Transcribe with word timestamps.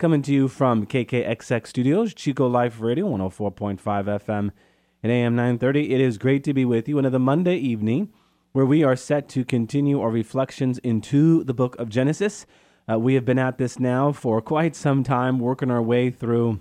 coming 0.00 0.22
to 0.22 0.32
you 0.32 0.48
from 0.48 0.86
KKXX 0.86 1.66
Studios, 1.66 2.14
Chico 2.14 2.46
Life 2.46 2.80
Radio, 2.80 3.06
104.5 3.06 3.78
FM 3.78 4.50
and 5.02 5.12
AM 5.12 5.36
930. 5.36 5.92
It 5.92 6.00
is 6.00 6.16
great 6.16 6.42
to 6.44 6.54
be 6.54 6.64
with 6.64 6.88
you 6.88 6.98
another 6.98 7.18
Monday 7.18 7.56
evening 7.56 8.10
where 8.52 8.64
we 8.64 8.82
are 8.82 8.96
set 8.96 9.28
to 9.28 9.44
continue 9.44 10.00
our 10.00 10.08
reflections 10.08 10.78
into 10.78 11.44
the 11.44 11.52
book 11.52 11.78
of 11.78 11.90
Genesis. 11.90 12.46
Uh, 12.90 12.98
we 12.98 13.12
have 13.12 13.26
been 13.26 13.38
at 13.38 13.58
this 13.58 13.78
now 13.78 14.10
for 14.10 14.40
quite 14.40 14.74
some 14.74 15.04
time, 15.04 15.38
working 15.38 15.70
our 15.70 15.82
way 15.82 16.08
through 16.08 16.60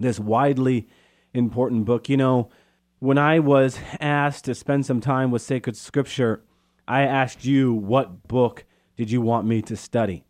this 0.00 0.18
widely 0.18 0.88
important 1.32 1.84
book. 1.84 2.08
You 2.08 2.16
know, 2.16 2.50
when 2.98 3.18
I 3.18 3.38
was 3.38 3.78
asked 4.00 4.46
to 4.46 4.54
spend 4.56 4.84
some 4.84 5.00
time 5.00 5.30
with 5.30 5.42
sacred 5.42 5.76
scripture, 5.76 6.42
I 6.88 7.02
asked 7.02 7.44
you, 7.44 7.72
what 7.72 8.26
book 8.26 8.64
did 8.96 9.12
you 9.12 9.20
want 9.20 9.46
me 9.46 9.62
to 9.62 9.76
study? 9.76 10.24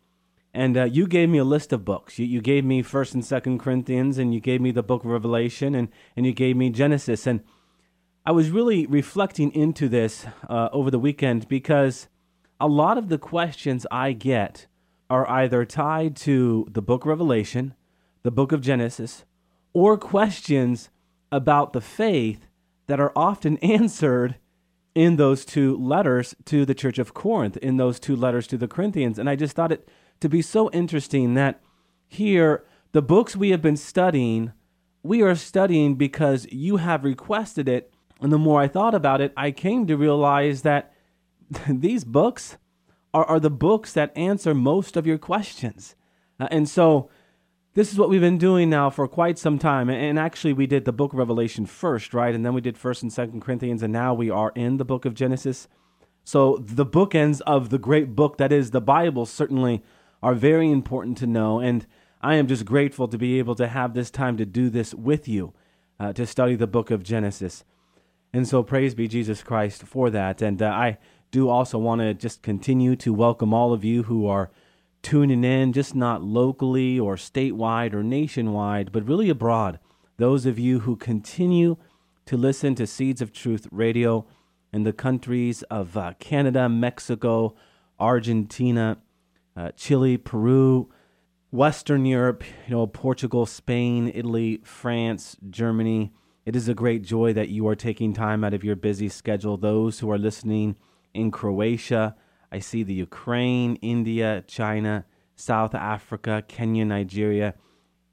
And 0.53 0.77
uh, 0.77 0.83
you 0.83 1.07
gave 1.07 1.29
me 1.29 1.37
a 1.37 1.43
list 1.43 1.71
of 1.71 1.85
books. 1.85 2.19
You, 2.19 2.25
you 2.25 2.41
gave 2.41 2.65
me 2.65 2.81
First 2.81 3.13
and 3.13 3.23
Second 3.23 3.59
Corinthians, 3.59 4.17
and 4.17 4.33
you 4.33 4.39
gave 4.39 4.61
me 4.61 4.71
the 4.71 4.83
Book 4.83 5.03
of 5.03 5.09
Revelation, 5.09 5.75
and 5.75 5.87
and 6.15 6.25
you 6.25 6.33
gave 6.33 6.57
me 6.57 6.69
Genesis. 6.69 7.25
And 7.25 7.41
I 8.25 8.31
was 8.31 8.51
really 8.51 8.85
reflecting 8.85 9.51
into 9.53 9.87
this 9.89 10.25
uh, 10.49 10.69
over 10.71 10.91
the 10.91 10.99
weekend 10.99 11.47
because 11.47 12.07
a 12.59 12.67
lot 12.67 12.97
of 12.97 13.09
the 13.09 13.17
questions 13.17 13.87
I 13.89 14.11
get 14.11 14.67
are 15.09 15.27
either 15.29 15.65
tied 15.65 16.15
to 16.17 16.67
the 16.69 16.81
Book 16.81 17.03
of 17.03 17.07
Revelation, 17.07 17.73
the 18.23 18.31
Book 18.31 18.51
of 18.51 18.61
Genesis, 18.61 19.25
or 19.73 19.97
questions 19.97 20.89
about 21.31 21.73
the 21.73 21.81
faith 21.81 22.47
that 22.87 22.99
are 22.99 23.13
often 23.15 23.57
answered 23.63 24.35
in 24.93 25.15
those 25.15 25.45
two 25.45 25.77
letters 25.77 26.35
to 26.45 26.65
the 26.65 26.75
Church 26.75 26.99
of 26.99 27.13
Corinth, 27.13 27.57
in 27.57 27.77
those 27.77 27.99
two 27.99 28.15
letters 28.15 28.45
to 28.47 28.57
the 28.57 28.67
Corinthians. 28.67 29.17
And 29.17 29.29
I 29.29 29.35
just 29.35 29.55
thought 29.55 29.71
it 29.71 29.87
to 30.21 30.29
be 30.29 30.41
so 30.41 30.71
interesting 30.71 31.33
that 31.33 31.61
here, 32.07 32.63
the 32.93 33.01
books 33.01 33.35
we 33.35 33.49
have 33.49 33.61
been 33.61 33.77
studying, 33.77 34.53
we 35.03 35.21
are 35.21 35.35
studying 35.35 35.95
because 35.95 36.47
you 36.51 36.77
have 36.77 37.03
requested 37.03 37.67
it. 37.67 37.93
And 38.21 38.31
the 38.31 38.37
more 38.37 38.61
I 38.61 38.67
thought 38.67 38.93
about 38.93 39.19
it, 39.19 39.33
I 39.35 39.51
came 39.51 39.87
to 39.87 39.97
realize 39.97 40.61
that 40.61 40.93
these 41.69 42.03
books 42.03 42.57
are, 43.13 43.25
are 43.25 43.39
the 43.39 43.49
books 43.49 43.93
that 43.93 44.15
answer 44.15 44.53
most 44.53 44.95
of 44.95 45.07
your 45.07 45.17
questions. 45.17 45.95
Uh, 46.39 46.47
and 46.51 46.69
so, 46.69 47.09
this 47.73 47.93
is 47.93 47.97
what 47.97 48.09
we've 48.09 48.19
been 48.19 48.37
doing 48.37 48.69
now 48.69 48.89
for 48.89 49.07
quite 49.07 49.39
some 49.39 49.57
time. 49.57 49.89
And 49.89 50.19
actually, 50.19 50.51
we 50.51 50.67
did 50.67 50.83
the 50.83 50.91
book 50.91 51.13
of 51.13 51.19
Revelation 51.19 51.65
first, 51.65 52.13
right? 52.13 52.35
And 52.35 52.45
then 52.45 52.53
we 52.53 52.59
did 52.59 52.75
1st 52.75 53.03
and 53.03 53.11
2nd 53.11 53.41
Corinthians, 53.41 53.81
and 53.81 53.93
now 53.93 54.13
we 54.13 54.29
are 54.29 54.51
in 54.55 54.75
the 54.75 54.83
book 54.83 55.05
of 55.05 55.13
Genesis. 55.13 55.69
So, 56.25 56.57
the 56.57 56.85
bookends 56.85 57.39
of 57.47 57.69
the 57.69 57.77
great 57.77 58.13
book 58.13 58.37
that 58.37 58.51
is 58.51 58.71
the 58.71 58.81
Bible 58.81 59.25
certainly 59.25 59.81
are 60.21 60.35
very 60.35 60.69
important 60.69 61.17
to 61.19 61.27
know. 61.27 61.59
And 61.59 61.85
I 62.21 62.35
am 62.35 62.47
just 62.47 62.65
grateful 62.65 63.07
to 63.07 63.17
be 63.17 63.39
able 63.39 63.55
to 63.55 63.67
have 63.67 63.93
this 63.93 64.11
time 64.11 64.37
to 64.37 64.45
do 64.45 64.69
this 64.69 64.93
with 64.93 65.27
you, 65.27 65.53
uh, 65.99 66.13
to 66.13 66.25
study 66.25 66.55
the 66.55 66.67
book 66.67 66.91
of 66.91 67.03
Genesis. 67.03 67.63
And 68.33 68.47
so, 68.47 68.63
praise 68.63 68.95
be 68.95 69.07
Jesus 69.07 69.43
Christ 69.43 69.83
for 69.83 70.09
that. 70.09 70.41
And 70.41 70.61
uh, 70.61 70.67
I 70.67 70.97
do 71.31 71.49
also 71.49 71.77
want 71.77 72.01
to 72.01 72.13
just 72.13 72.41
continue 72.41 72.95
to 72.97 73.13
welcome 73.13 73.53
all 73.53 73.73
of 73.73 73.83
you 73.83 74.03
who 74.03 74.27
are 74.27 74.51
tuning 75.01 75.43
in, 75.43 75.73
just 75.73 75.95
not 75.95 76.23
locally 76.23 76.99
or 76.99 77.15
statewide 77.15 77.93
or 77.93 78.03
nationwide, 78.03 78.91
but 78.91 79.07
really 79.07 79.29
abroad. 79.29 79.79
Those 80.17 80.45
of 80.45 80.59
you 80.59 80.81
who 80.81 80.95
continue 80.95 81.77
to 82.25 82.37
listen 82.37 82.75
to 82.75 82.85
Seeds 82.85 83.21
of 83.21 83.33
Truth 83.33 83.67
radio 83.71 84.25
in 84.71 84.83
the 84.83 84.93
countries 84.93 85.63
of 85.63 85.97
uh, 85.97 86.13
Canada, 86.19 86.69
Mexico, 86.69 87.55
Argentina, 87.99 88.97
uh, 89.55 89.71
Chile, 89.75 90.17
Peru, 90.17 90.89
Western 91.51 92.05
Europe, 92.05 92.43
you 92.67 92.75
know, 92.75 92.87
Portugal, 92.87 93.45
Spain, 93.45 94.11
Italy, 94.13 94.61
France, 94.63 95.35
Germany. 95.49 96.13
It 96.45 96.55
is 96.55 96.69
a 96.69 96.73
great 96.73 97.03
joy 97.03 97.33
that 97.33 97.49
you 97.49 97.67
are 97.67 97.75
taking 97.75 98.13
time 98.13 98.43
out 98.43 98.53
of 98.53 98.63
your 98.63 98.75
busy 98.75 99.09
schedule. 99.09 99.57
Those 99.57 99.99
who 99.99 100.09
are 100.09 100.17
listening 100.17 100.77
in 101.13 101.29
Croatia, 101.29 102.15
I 102.51 102.59
see 102.59 102.83
the 102.83 102.93
Ukraine, 102.93 103.75
India, 103.77 104.43
China, 104.47 105.05
South 105.35 105.75
Africa, 105.75 106.43
Kenya, 106.47 106.85
Nigeria. 106.85 107.55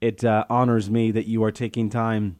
It 0.01 0.23
uh, 0.23 0.45
honors 0.49 0.89
me 0.89 1.11
that 1.11 1.27
you 1.27 1.43
are 1.43 1.51
taking 1.51 1.89
time 1.89 2.39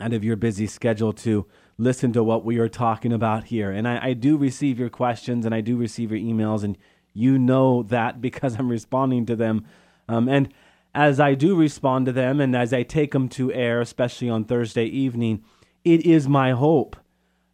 out 0.00 0.12
of 0.12 0.24
your 0.24 0.36
busy 0.36 0.66
schedule 0.66 1.12
to 1.12 1.46
listen 1.76 2.12
to 2.12 2.22
what 2.22 2.44
we 2.44 2.58
are 2.58 2.68
talking 2.68 3.12
about 3.12 3.44
here. 3.44 3.70
And 3.70 3.86
I, 3.86 4.08
I 4.08 4.12
do 4.12 4.36
receive 4.36 4.78
your 4.78 4.90
questions 4.90 5.44
and 5.44 5.54
I 5.54 5.60
do 5.60 5.76
receive 5.76 6.10
your 6.10 6.20
emails, 6.20 6.64
and 6.64 6.76
you 7.18 7.38
know 7.38 7.82
that 7.84 8.20
because 8.20 8.56
I'm 8.58 8.68
responding 8.68 9.26
to 9.26 9.36
them. 9.36 9.66
Um, 10.08 10.28
and 10.28 10.52
as 10.94 11.20
I 11.20 11.34
do 11.34 11.54
respond 11.54 12.06
to 12.06 12.12
them 12.12 12.40
and 12.40 12.56
as 12.56 12.72
I 12.72 12.82
take 12.82 13.12
them 13.12 13.28
to 13.30 13.52
air, 13.52 13.80
especially 13.80 14.30
on 14.30 14.44
Thursday 14.44 14.86
evening, 14.86 15.42
it 15.84 16.04
is 16.06 16.28
my 16.28 16.52
hope 16.52 16.96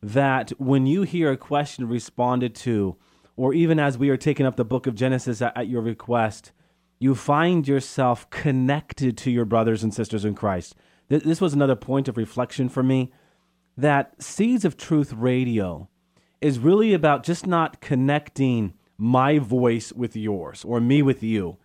that 0.02 0.50
when 0.60 0.86
you 0.86 1.02
hear 1.02 1.32
a 1.32 1.36
question 1.36 1.88
responded 1.88 2.54
to, 2.54 2.96
or 3.36 3.52
even 3.52 3.80
as 3.80 3.98
we 3.98 4.10
are 4.10 4.16
taking 4.16 4.46
up 4.46 4.56
the 4.56 4.64
book 4.64 4.86
of 4.86 4.94
Genesis 4.94 5.42
at, 5.42 5.56
at 5.56 5.68
your 5.68 5.82
request, 5.82 6.52
you 6.98 7.14
find 7.14 7.66
yourself 7.66 8.28
connected 8.30 9.16
to 9.18 9.30
your 9.30 9.44
brothers 9.44 9.82
and 9.82 9.92
sisters 9.92 10.24
in 10.24 10.34
Christ. 10.34 10.74
This 11.08 11.40
was 11.40 11.52
another 11.52 11.76
point 11.76 12.08
of 12.08 12.16
reflection 12.16 12.68
for 12.68 12.82
me 12.82 13.12
that 13.76 14.22
Seeds 14.22 14.64
of 14.64 14.76
Truth 14.76 15.12
radio 15.12 15.88
is 16.40 16.58
really 16.58 16.94
about 16.94 17.24
just 17.24 17.46
not 17.46 17.80
connecting 17.80 18.74
my 18.96 19.38
voice 19.38 19.92
with 19.92 20.16
yours 20.16 20.64
or 20.64 20.80
me 20.80 21.02
with 21.02 21.22
you, 21.22 21.58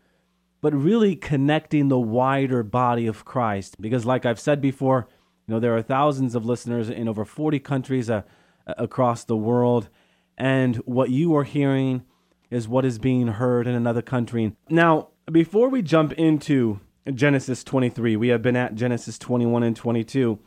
but 0.62 0.74
really 0.74 1.16
connecting 1.16 1.88
the 1.88 2.00
wider 2.00 2.64
body 2.64 3.08
of 3.08 3.26
Christ. 3.26 3.80
Because, 3.80 4.06
like 4.06 4.26
I've 4.26 4.40
said 4.40 4.62
before, 4.62 5.08
you 5.48 5.54
know, 5.54 5.60
there 5.60 5.76
are 5.76 5.82
thousands 5.82 6.36
of 6.36 6.46
listeners 6.46 6.90
in 6.90 7.08
over 7.08 7.26
40 7.26 7.60
countries 7.60 8.10
uh, 8.10 8.24
across 8.66 9.24
the 9.24 9.38
world, 9.38 9.90
and 10.38 10.78
what 10.78 11.10
you 11.10 11.36
are 11.36 11.44
hearing 11.44 12.04
is 12.50 12.68
what 12.68 12.86
is 12.86 12.98
being 12.98 13.28
heard 13.28 13.68
in 13.68 13.76
another 13.76 14.02
country. 14.02 14.56
Now, 14.70 15.10
before 15.32 15.70
we 15.70 15.82
jump 15.82 16.14
into 16.14 16.80
Genesis 17.14 17.64
23, 17.64 18.16
we 18.16 18.30
have 18.30 18.42
been 18.42 18.56
at 18.56 18.76
Genesis 18.76 19.20
21 19.20 19.64
and 19.64 19.76
22. 19.76 20.40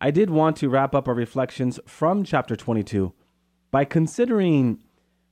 I 0.00 0.10
did 0.10 0.28
want 0.28 0.56
to 0.58 0.68
wrap 0.68 0.94
up 0.94 1.08
our 1.08 1.14
reflections 1.14 1.80
from 1.86 2.22
chapter 2.24 2.56
22 2.56 3.14
by 3.70 3.84
considering 3.84 4.78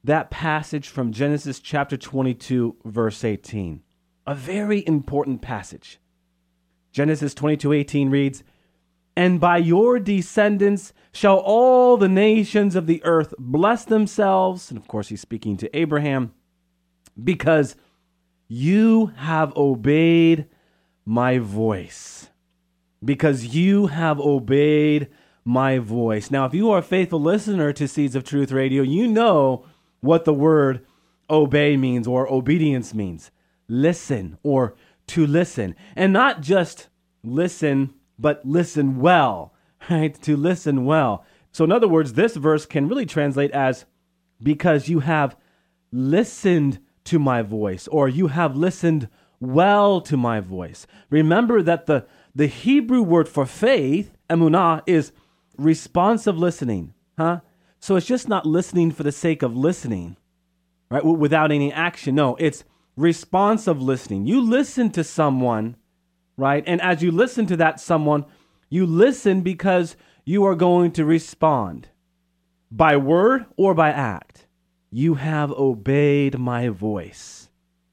that 0.05 0.31
passage 0.31 0.89
from 0.89 1.13
Genesis 1.13 1.59
chapter 1.59 1.97
22, 1.97 2.77
verse 2.85 3.25
18. 3.25 3.83
A 4.27 4.35
very 4.35 4.87
important 4.87 5.41
passage. 5.41 5.99
Genesis 6.93 7.35
22, 7.35 7.73
18 7.73 8.11
reads, 8.11 8.45
And 9.17 9.41
by 9.41 9.57
your 9.57 9.99
descendants 9.99 10.93
shall 11.13 11.39
all 11.39 11.97
the 11.97 12.09
nations 12.09 12.77
of 12.77 12.87
the 12.87 13.03
earth 13.05 13.35
bless 13.39 13.85
themselves. 13.85 14.71
And 14.71 14.79
of 14.79 14.87
course, 14.87 15.09
he's 15.09 15.23
speaking 15.23 15.57
to 15.57 15.77
Abraham, 15.77 16.35
because 17.23 17.75
you 18.47 19.07
have 19.17 19.57
obeyed 19.57 20.47
my 21.07 21.39
voice. 21.39 22.29
Because 23.03 23.55
you 23.55 23.87
have 23.87 24.21
obeyed 24.21 25.09
my 25.45 25.79
voice. 25.79 26.31
Now, 26.31 26.45
if 26.45 26.55
you 26.55 26.71
are 26.71 26.79
a 26.79 26.83
faithful 26.83 27.21
listener 27.21 27.73
to 27.73 27.89
Seeds 27.89 28.15
of 28.15 28.25
Truth 28.25 28.53
Radio, 28.53 28.83
you 28.83 29.07
know 29.07 29.67
what 30.05 30.25
the 30.25 30.35
word 30.35 30.85
obey 31.31 31.77
means 31.77 32.07
or 32.07 32.31
obedience 32.31 32.93
means 32.95 33.31
listen 33.69 34.39
or 34.43 34.75
to 35.07 35.27
listen. 35.27 35.75
And 35.97 36.13
not 36.13 36.41
just 36.41 36.89
listen, 37.23 37.95
but 38.19 38.45
listen 38.45 39.01
well, 39.01 39.55
right? 39.91 40.21
To 40.23 40.37
listen 40.37 40.85
well. 40.85 41.25
So, 41.53 41.65
in 41.65 41.73
other 41.73 41.89
words, 41.89 42.15
this 42.15 42.37
verse 42.37 42.67
can 42.67 42.89
really 42.89 43.07
translate 43.07 43.51
as 43.53 43.85
because 44.43 44.89
you 44.89 45.01
have 45.01 45.37
listened 45.93 46.81
to 47.05 47.19
my 47.19 47.43
voice 47.43 47.87
or 47.89 48.09
you 48.09 48.27
have 48.29 48.57
listened 48.57 49.09
well 49.41 50.01
to 50.01 50.17
my 50.17 50.41
voice. 50.41 50.87
Remember 51.11 51.63
that 51.63 51.87
the, 51.87 52.07
the 52.35 52.47
Hebrew 52.47 53.03
word 53.03 53.29
for 53.29 53.47
faith, 53.47 54.17
emunah, 54.29 54.83
is 54.87 55.13
responsive 55.57 56.37
listening, 56.37 56.95
huh? 57.17 57.41
So 57.85 57.97
it's 57.97 58.07
just 58.07 58.29
not 58.29 58.47
listening 58.47 58.91
for 58.93 59.03
the 59.03 59.13
sake 59.13 59.43
of 59.43 59.57
listening, 59.57 60.17
right? 60.91 61.05
Without 61.05 61.53
any 61.53 61.73
action. 61.73 62.15
No, 62.15 62.35
it's 62.37 62.65
responsive 62.97 63.81
listening. 63.81 64.27
You 64.27 64.41
listen 64.41 64.91
to 64.93 65.05
someone 65.05 65.77
right? 66.37 66.65
And 66.67 66.81
as 66.81 67.03
you 67.03 67.11
listen 67.11 67.47
to 67.47 67.57
that 67.57 67.81
someone, 67.81 68.25
you 68.69 68.87
listen 68.87 69.43
because 69.43 69.97
you 70.25 70.45
are 70.45 70.55
going 70.55 70.93
to 70.93 71.05
respond 71.05 71.89
by 72.71 72.97
word 72.97 73.47
or 73.57 73.75
by 73.75 73.91
act. 73.91 74.47
You 74.91 75.15
have 75.15 75.53
obeyed 75.53 76.39
my 76.39 76.69
voice. 76.69 77.49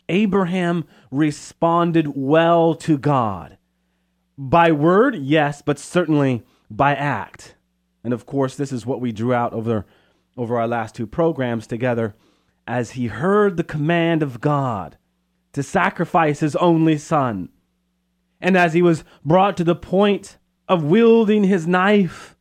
Abraham 0.10 0.86
responded 1.10 2.16
well 2.16 2.76
to 2.76 2.98
God. 2.98 3.58
By 4.38 4.72
word, 4.72 5.16
yes, 5.16 5.62
but 5.62 5.80
certainly 5.80 6.44
by 6.70 6.96
act. 6.96 7.56
And 8.04 8.14
of 8.14 8.26
course, 8.26 8.56
this 8.56 8.72
is 8.72 8.86
what 8.86 9.02
we 9.02 9.12
drew 9.12 9.34
out 9.34 9.54
over, 9.54 9.86
over 10.38 10.60
our 10.60 10.68
last 10.68 10.96
two 10.96 11.08
programs 11.08 11.68
together 11.68 12.16
as 12.68 12.92
he 12.92 13.08
heard 13.08 13.58
the 13.58 13.64
command 13.64 14.24
of 14.24 14.42
God 14.42 14.98
to 15.54 15.64
sacrifice 15.64 16.40
his 16.40 16.56
only 16.56 16.98
son. 16.98 17.50
And 18.40 18.58
as 18.58 18.74
he 18.74 18.82
was 18.82 19.04
brought 19.24 19.58
to 19.58 19.64
the 19.64 19.76
point 19.76 20.38
of 20.68 20.84
wielding 20.84 21.44
his 21.44 21.68
knife 21.68 22.36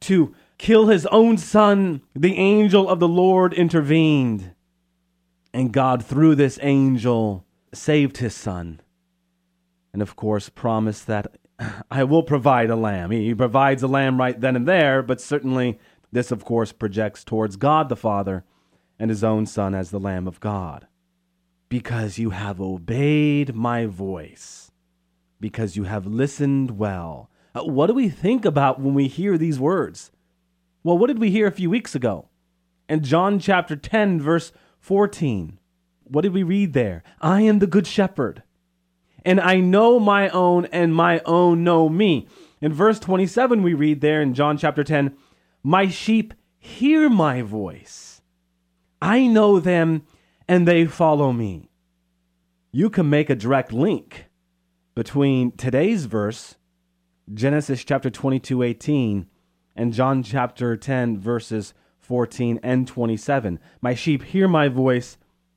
to 0.00 0.34
kill 0.58 0.86
his 0.86 1.06
own 1.06 1.36
son, 1.36 2.02
the 2.14 2.36
angel 2.36 2.88
of 2.88 3.00
the 3.00 3.08
Lord 3.08 3.52
intervened. 3.52 4.54
And 5.52 5.72
God, 5.72 6.04
through 6.04 6.36
this 6.36 6.58
angel, 6.62 7.44
saved 7.72 8.18
his 8.18 8.34
son. 8.34 8.80
And 9.92 10.00
of 10.00 10.16
course, 10.16 10.48
promised 10.48 11.06
that 11.06 11.36
I 11.90 12.04
will 12.04 12.22
provide 12.22 12.70
a 12.70 12.76
lamb. 12.76 13.10
He 13.10 13.34
provides 13.34 13.82
a 13.82 13.88
lamb 13.88 14.18
right 14.18 14.38
then 14.40 14.56
and 14.56 14.66
there, 14.66 15.02
but 15.02 15.20
certainly 15.20 15.78
this, 16.12 16.30
of 16.30 16.44
course, 16.44 16.72
projects 16.72 17.24
towards 17.24 17.56
God 17.56 17.88
the 17.88 17.96
Father 17.96 18.44
and 18.98 19.10
his 19.10 19.24
own 19.24 19.46
Son 19.46 19.74
as 19.74 19.90
the 19.90 20.00
Lamb 20.00 20.26
of 20.26 20.40
God. 20.40 20.86
Because 21.68 22.18
you 22.18 22.30
have 22.30 22.60
obeyed 22.60 23.54
my 23.54 23.86
voice, 23.86 24.70
because 25.40 25.76
you 25.76 25.84
have 25.84 26.06
listened 26.06 26.78
well. 26.78 27.30
Uh, 27.54 27.64
what 27.64 27.86
do 27.86 27.94
we 27.94 28.08
think 28.08 28.44
about 28.44 28.80
when 28.80 28.94
we 28.94 29.08
hear 29.08 29.36
these 29.36 29.58
words? 29.58 30.12
Well, 30.82 30.98
what 30.98 31.08
did 31.08 31.18
we 31.18 31.30
hear 31.30 31.46
a 31.46 31.52
few 31.52 31.70
weeks 31.70 31.94
ago? 31.94 32.28
In 32.88 33.02
John 33.02 33.38
chapter 33.38 33.74
10, 33.74 34.20
verse 34.20 34.52
14, 34.78 35.58
what 36.04 36.22
did 36.22 36.34
we 36.34 36.42
read 36.42 36.74
there? 36.74 37.02
I 37.20 37.40
am 37.40 37.58
the 37.58 37.66
good 37.66 37.86
shepherd, 37.86 38.42
and 39.24 39.40
I 39.40 39.60
know 39.60 39.98
my 39.98 40.28
own, 40.28 40.66
and 40.66 40.94
my 40.94 41.20
own 41.24 41.64
know 41.64 41.88
me. 41.88 42.28
In 42.60 42.72
verse 42.72 42.98
27, 42.98 43.62
we 43.62 43.74
read 43.74 44.00
there 44.00 44.20
in 44.20 44.34
John 44.34 44.56
chapter 44.56 44.84
10, 44.84 45.16
My 45.62 45.88
sheep 45.88 46.34
hear 46.58 47.08
my 47.08 47.42
voice. 47.42 48.22
I 49.00 49.26
know 49.26 49.60
them, 49.60 50.02
and 50.48 50.66
they 50.66 50.86
follow 50.86 51.32
me. 51.32 51.70
You 52.72 52.90
can 52.90 53.08
make 53.08 53.30
a 53.30 53.36
direct 53.36 53.72
link 53.72 54.26
between 54.94 55.52
today's 55.52 56.06
verse, 56.06 56.56
Genesis 57.32 57.84
chapter 57.84 58.10
22, 58.10 58.62
18, 58.62 59.26
and 59.76 59.92
John 59.92 60.22
chapter 60.22 60.76
10, 60.76 61.18
verses 61.18 61.74
14 62.00 62.60
and 62.62 62.86
27. 62.86 63.58
My 63.80 63.94
sheep 63.94 64.22
hear 64.24 64.46
my 64.48 64.68
voice, 64.68 65.16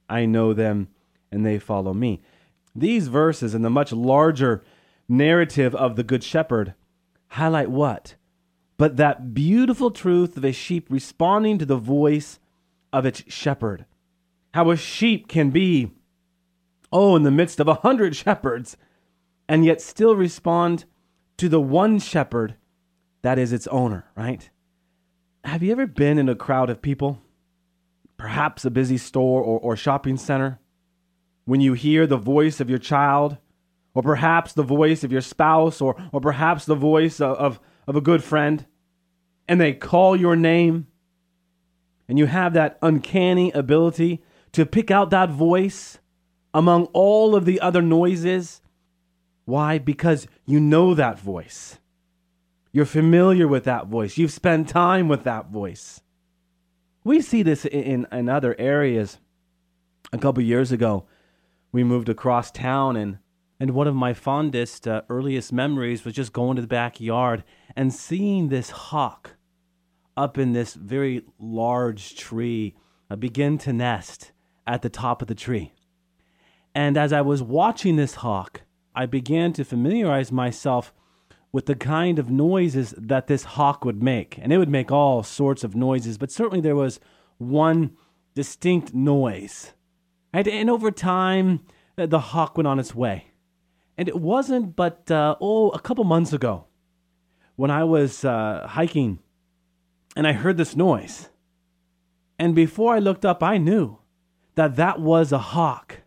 I 0.09 0.25
know 0.25 0.53
them, 0.53 0.89
and 1.31 1.45
they 1.45 1.59
follow 1.59 1.93
me. 1.93 2.21
These 2.77 3.07
verses 3.07 3.55
and 3.55 3.65
the 3.65 3.71
much 3.71 3.91
larger 3.91 4.63
narrative 5.09 5.73
of 5.73 5.95
the 5.95 6.03
Good 6.03 6.23
Shepherd 6.23 6.75
highlight 7.29 7.71
what? 7.71 8.13
But 8.77 8.97
that 8.97 9.33
beautiful 9.33 9.89
truth 9.89 10.37
of 10.37 10.45
a 10.45 10.51
sheep 10.51 10.85
responding 10.91 11.57
to 11.57 11.65
the 11.65 11.77
voice 11.77 12.39
of 12.93 13.03
its 13.03 13.23
shepherd. 13.27 13.85
How 14.53 14.69
a 14.69 14.77
sheep 14.77 15.27
can 15.27 15.49
be, 15.49 15.91
oh, 16.91 17.15
in 17.15 17.23
the 17.23 17.31
midst 17.31 17.59
of 17.59 17.67
a 17.67 17.73
hundred 17.73 18.15
shepherds, 18.15 18.77
and 19.49 19.65
yet 19.65 19.81
still 19.81 20.15
respond 20.15 20.85
to 21.37 21.49
the 21.49 21.59
one 21.59 21.97
shepherd 21.97 22.55
that 23.23 23.39
is 23.39 23.51
its 23.51 23.65
owner, 23.67 24.05
right? 24.15 24.51
Have 25.43 25.63
you 25.63 25.71
ever 25.71 25.87
been 25.87 26.19
in 26.19 26.29
a 26.29 26.35
crowd 26.35 26.69
of 26.69 26.83
people? 26.83 27.23
Perhaps 28.17 28.65
a 28.65 28.71
busy 28.71 28.97
store 28.97 29.41
or, 29.41 29.59
or 29.59 29.75
shopping 29.75 30.17
center? 30.17 30.59
When 31.47 31.61
you 31.61 31.73
hear 31.73 32.05
the 32.05 32.17
voice 32.17 32.59
of 32.59 32.69
your 32.69 32.77
child, 32.77 33.37
or 33.93 34.03
perhaps 34.03 34.51
the 34.51 34.63
voice 34.63 35.05
of 35.05 35.13
your 35.13 35.21
spouse, 35.21 35.79
or, 35.79 35.95
or 36.11 36.19
perhaps 36.19 36.65
the 36.65 36.75
voice 36.75 37.21
of, 37.21 37.37
of, 37.37 37.59
of 37.87 37.95
a 37.95 38.01
good 38.01 38.21
friend, 38.21 38.65
and 39.47 39.61
they 39.61 39.71
call 39.71 40.13
your 40.13 40.35
name, 40.35 40.87
and 42.09 42.19
you 42.19 42.25
have 42.25 42.51
that 42.53 42.77
uncanny 42.81 43.49
ability 43.53 44.21
to 44.51 44.65
pick 44.65 44.91
out 44.91 45.09
that 45.11 45.29
voice 45.29 45.99
among 46.53 46.87
all 46.87 47.33
of 47.33 47.45
the 47.45 47.61
other 47.61 47.81
noises. 47.81 48.59
Why? 49.45 49.77
Because 49.77 50.27
you 50.45 50.59
know 50.59 50.93
that 50.95 51.17
voice. 51.17 51.79
You're 52.73 52.83
familiar 52.83 53.47
with 53.47 53.63
that 53.63 53.87
voice. 53.87 54.17
You've 54.17 54.33
spent 54.33 54.67
time 54.67 55.07
with 55.07 55.23
that 55.23 55.49
voice. 55.49 56.01
We 57.05 57.21
see 57.21 57.41
this 57.41 57.63
in, 57.63 58.05
in 58.11 58.27
other 58.27 58.53
areas. 58.59 59.17
A 60.11 60.17
couple 60.17 60.43
years 60.43 60.73
ago, 60.73 61.05
we 61.71 61.83
moved 61.83 62.09
across 62.09 62.51
town, 62.51 62.95
and, 62.95 63.19
and 63.59 63.71
one 63.71 63.87
of 63.87 63.95
my 63.95 64.13
fondest, 64.13 64.87
uh, 64.87 65.01
earliest 65.09 65.51
memories 65.51 66.05
was 66.05 66.13
just 66.13 66.33
going 66.33 66.55
to 66.55 66.61
the 66.61 66.67
backyard 66.67 67.43
and 67.75 67.93
seeing 67.93 68.49
this 68.49 68.69
hawk 68.69 69.35
up 70.15 70.37
in 70.37 70.53
this 70.53 70.73
very 70.73 71.23
large 71.39 72.15
tree 72.15 72.75
uh, 73.09 73.15
begin 73.15 73.57
to 73.59 73.71
nest 73.71 74.31
at 74.65 74.81
the 74.81 74.89
top 74.89 75.21
of 75.21 75.27
the 75.27 75.35
tree. 75.35 75.71
And 76.73 76.97
as 76.97 77.13
I 77.13 77.21
was 77.21 77.41
watching 77.41 77.95
this 77.95 78.15
hawk, 78.15 78.61
I 78.95 79.05
began 79.05 79.53
to 79.53 79.63
familiarize 79.63 80.31
myself 80.31 80.93
with 81.51 81.65
the 81.65 81.75
kind 81.75 82.19
of 82.19 82.29
noises 82.29 82.93
that 82.97 83.27
this 83.27 83.43
hawk 83.43 83.85
would 83.85 84.03
make. 84.03 84.37
And 84.37 84.51
it 84.51 84.57
would 84.57 84.69
make 84.69 84.91
all 84.91 85.23
sorts 85.23 85.63
of 85.63 85.75
noises, 85.75 86.17
but 86.17 86.31
certainly 86.31 86.61
there 86.61 86.75
was 86.75 86.99
one 87.37 87.95
distinct 88.35 88.93
noise. 88.93 89.73
And, 90.33 90.47
and 90.47 90.69
over 90.69 90.91
time, 90.91 91.61
uh, 91.97 92.05
the 92.05 92.19
hawk 92.19 92.57
went 92.57 92.67
on 92.67 92.79
its 92.79 92.93
way. 92.93 93.31
And 93.97 94.07
it 94.07 94.19
wasn't 94.19 94.75
but, 94.75 95.09
uh, 95.09 95.35
oh, 95.41 95.69
a 95.69 95.79
couple 95.79 96.03
months 96.03 96.33
ago 96.33 96.65
when 97.55 97.71
I 97.71 97.83
was 97.83 98.23
uh, 98.23 98.67
hiking 98.69 99.19
and 100.15 100.27
I 100.27 100.33
heard 100.33 100.57
this 100.57 100.75
noise. 100.75 101.29
And 102.39 102.53
before 102.55 102.95
I 102.95 102.99
looked 102.99 103.25
up, 103.25 103.41
I 103.41 103.57
knew 103.57 103.97
that 104.55 104.75
that 104.75 104.99
was 104.99 105.31
a 105.31 105.37
hawk. 105.37 106.01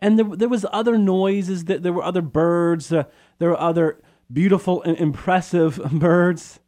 And 0.00 0.18
there, 0.18 0.36
there 0.36 0.48
was 0.48 0.66
other 0.72 0.98
noises, 0.98 1.64
that 1.64 1.82
there 1.82 1.92
were 1.92 2.04
other 2.04 2.22
birds, 2.22 2.92
uh, 2.92 3.04
there 3.38 3.50
were 3.50 3.60
other 3.60 4.00
beautiful 4.30 4.82
and 4.82 4.96
impressive 4.98 5.80
birds 5.92 6.60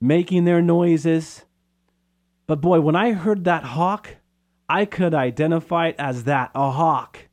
making 0.00 0.44
their 0.44 0.60
noises. 0.60 1.44
But 2.46 2.60
boy, 2.60 2.80
when 2.80 2.96
I 2.96 3.12
heard 3.12 3.44
that 3.44 3.64
hawk, 3.64 4.16
I 4.68 4.84
could 4.84 5.14
identify 5.14 5.88
it 5.88 5.96
as 5.98 6.24
that, 6.24 6.50
a 6.54 6.70
hawk. 6.70 7.28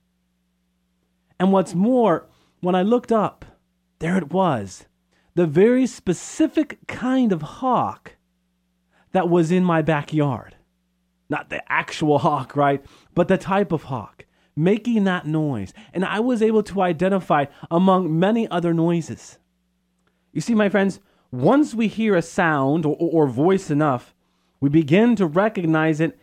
And 1.40 1.52
what's 1.52 1.76
more, 1.76 2.28
when 2.62 2.76
I 2.76 2.82
looked 2.82 3.12
up, 3.12 3.46
there 4.00 4.18
it 4.18 4.32
was, 4.32 4.86
the 5.36 5.46
very 5.46 5.86
specific 5.86 6.80
kind 6.88 7.32
of 7.32 7.42
hawk 7.42 8.16
that 9.12 9.30
was 9.30 9.52
in 9.52 9.64
my 9.64 9.82
backyard. 9.82 10.56
Not 11.30 11.50
the 11.50 11.62
actual 11.72 12.20
hawk, 12.20 12.56
right? 12.56 12.84
But 13.14 13.28
the 13.28 13.38
type 13.38 13.72
of 13.72 13.84
hawk 13.84 14.26
making 14.56 15.04
that 15.04 15.28
noise. 15.28 15.74
And 15.94 16.06
I 16.06 16.20
was 16.20 16.42
able 16.42 16.64
to 16.64 16.82
identify 16.82 17.46
among 17.70 18.18
many 18.18 18.48
other 18.50 18.74
noises. 18.74 19.38
You 20.32 20.42
see, 20.42 20.56
my 20.56 20.70
friends, 20.70 21.00
once 21.32 21.74
we 21.74 21.88
hear 21.88 22.16
a 22.16 22.22
sound 22.22 22.86
or, 22.86 22.96
or 22.98 23.28
voice 23.28 23.70
enough, 23.70 24.16
we 24.60 24.70
begin 24.70 25.16
to 25.18 25.26
recognize 25.26 26.00
it 26.00 26.18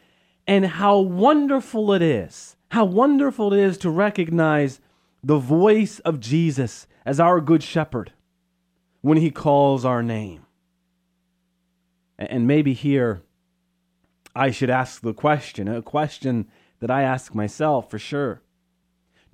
and 0.47 0.67
how 0.67 0.99
wonderful 0.99 1.93
it 1.93 2.03
is. 2.03 2.57
How 2.71 2.85
wonderful 2.85 3.53
it 3.53 3.61
is 3.61 3.79
to 3.79 3.91
recognize 3.91 4.81
the 5.23 5.39
voice 5.39 5.99
of 6.01 6.21
Jesus 6.21 6.87
as 7.05 7.21
our 7.21 7.41
good 7.41 7.63
shepherd 7.63 8.13
when 9.03 9.19
he 9.19 9.31
calls 9.31 9.85
our 9.85 10.03
name. 10.03 10.47
And 12.19 12.47
maybe 12.47 12.73
here 12.73 13.23
I 14.35 14.51
should 14.51 14.71
ask 14.71 15.03
the 15.03 15.15
question, 15.15 15.69
a 15.69 15.83
question 15.83 16.49
that 16.81 16.91
I 16.91 17.03
ask 17.03 17.35
myself 17.35 17.91
for 17.91 17.99
sure. 17.99 18.43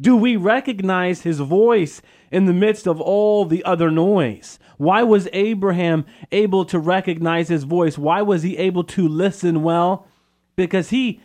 Do 0.00 0.17
we 0.17 0.37
recognize 0.37 1.23
his 1.23 1.41
voice 1.41 2.00
in 2.31 2.47
the 2.47 2.53
midst 2.53 2.87
of 2.87 3.00
all 3.00 3.45
the 3.45 3.65
other 3.65 3.91
noise? 3.91 4.59
Why 4.77 5.03
was 5.03 5.29
Abraham 5.33 6.07
able 6.31 6.65
to 6.67 6.79
recognize 6.79 7.49
his 7.49 7.65
voice? 7.65 7.99
Why 7.99 8.23
was 8.23 8.43
he 8.43 8.57
able 8.59 8.85
to 8.85 9.09
listen 9.09 9.62
well? 9.62 10.07
Because 10.59 10.91
he 10.91 11.21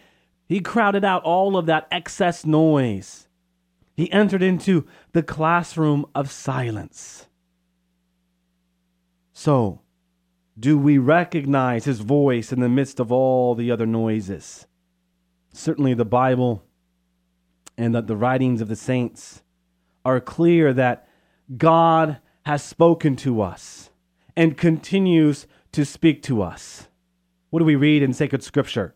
he 0.47 0.59
crowded 0.59 1.03
out 1.03 1.23
all 1.23 1.57
of 1.57 1.65
that 1.65 1.87
excess 1.89 2.45
noise. 2.45 3.27
He 3.95 4.11
entered 4.11 4.43
into 4.43 4.85
the 5.11 5.23
classroom 5.23 6.05
of 6.13 6.29
silence. 6.29 7.25
So, 9.31 9.81
do 10.59 10.77
we 10.77 10.99
recognize 10.99 11.85
his 11.85 12.01
voice 12.01 12.51
in 12.51 12.59
the 12.59 12.69
midst 12.69 12.99
of 12.99 13.11
all 13.11 13.55
the 13.55 13.71
other 13.71 13.87
noises? 13.87 14.67
Certainly 15.51 15.95
the 15.95 16.05
Bible 16.05 16.63
and 17.75 17.95
the 17.95 18.15
writings 18.15 18.61
of 18.61 18.67
the 18.67 18.75
saints 18.75 19.41
are 20.05 20.19
clear 20.19 20.73
that 20.73 21.07
God 21.57 22.19
has 22.45 22.61
spoken 22.61 23.15
to 23.15 23.41
us 23.41 23.89
and 24.35 24.55
continues 24.55 25.47
to 25.71 25.85
speak 25.85 26.21
to 26.21 26.43
us. 26.43 26.87
What 27.49 27.61
do 27.61 27.65
we 27.65 27.75
read 27.75 28.03
in 28.03 28.13
sacred 28.13 28.43
scripture? 28.43 28.93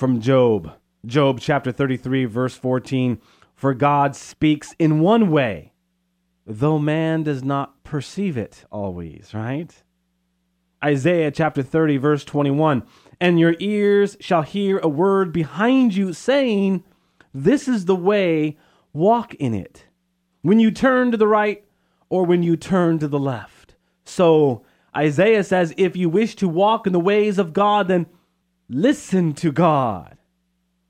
From 0.00 0.22
Job, 0.22 0.72
Job 1.04 1.40
chapter 1.40 1.70
33, 1.70 2.24
verse 2.24 2.56
14 2.56 3.20
For 3.54 3.74
God 3.74 4.16
speaks 4.16 4.74
in 4.78 5.00
one 5.00 5.30
way, 5.30 5.74
though 6.46 6.78
man 6.78 7.22
does 7.22 7.44
not 7.44 7.84
perceive 7.84 8.38
it 8.38 8.64
always, 8.72 9.34
right? 9.34 9.70
Isaiah 10.82 11.30
chapter 11.30 11.62
30, 11.62 11.98
verse 11.98 12.24
21 12.24 12.82
And 13.20 13.38
your 13.38 13.54
ears 13.58 14.16
shall 14.20 14.40
hear 14.40 14.78
a 14.78 14.88
word 14.88 15.34
behind 15.34 15.94
you 15.94 16.14
saying, 16.14 16.82
This 17.34 17.68
is 17.68 17.84
the 17.84 17.94
way, 17.94 18.56
walk 18.94 19.34
in 19.34 19.52
it. 19.52 19.84
When 20.40 20.58
you 20.58 20.70
turn 20.70 21.10
to 21.10 21.18
the 21.18 21.28
right 21.28 21.62
or 22.08 22.24
when 22.24 22.42
you 22.42 22.56
turn 22.56 22.98
to 23.00 23.06
the 23.06 23.18
left. 23.18 23.74
So 24.06 24.64
Isaiah 24.96 25.44
says, 25.44 25.74
If 25.76 25.94
you 25.94 26.08
wish 26.08 26.36
to 26.36 26.48
walk 26.48 26.86
in 26.86 26.94
the 26.94 26.98
ways 26.98 27.38
of 27.38 27.52
God, 27.52 27.88
then 27.88 28.06
listen 28.70 29.34
to 29.34 29.50
God. 29.50 30.16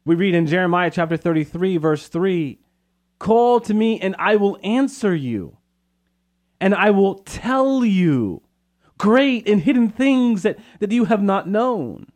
We 0.04 0.14
read 0.14 0.34
in 0.34 0.46
Jeremiah 0.46 0.90
chapter 0.90 1.16
33, 1.16 1.78
verse 1.78 2.06
3 2.06 2.58
Call 3.18 3.60
to 3.60 3.74
me, 3.74 3.98
and 4.00 4.14
I 4.18 4.36
will 4.36 4.58
answer 4.62 5.14
you, 5.14 5.56
and 6.60 6.74
I 6.74 6.90
will 6.90 7.16
tell 7.16 7.84
you 7.84 8.42
great 8.98 9.48
and 9.48 9.62
hidden 9.62 9.88
things 9.88 10.42
that, 10.42 10.58
that 10.78 10.92
you 10.92 11.06
have 11.06 11.22
not 11.22 11.48
known. 11.48 12.06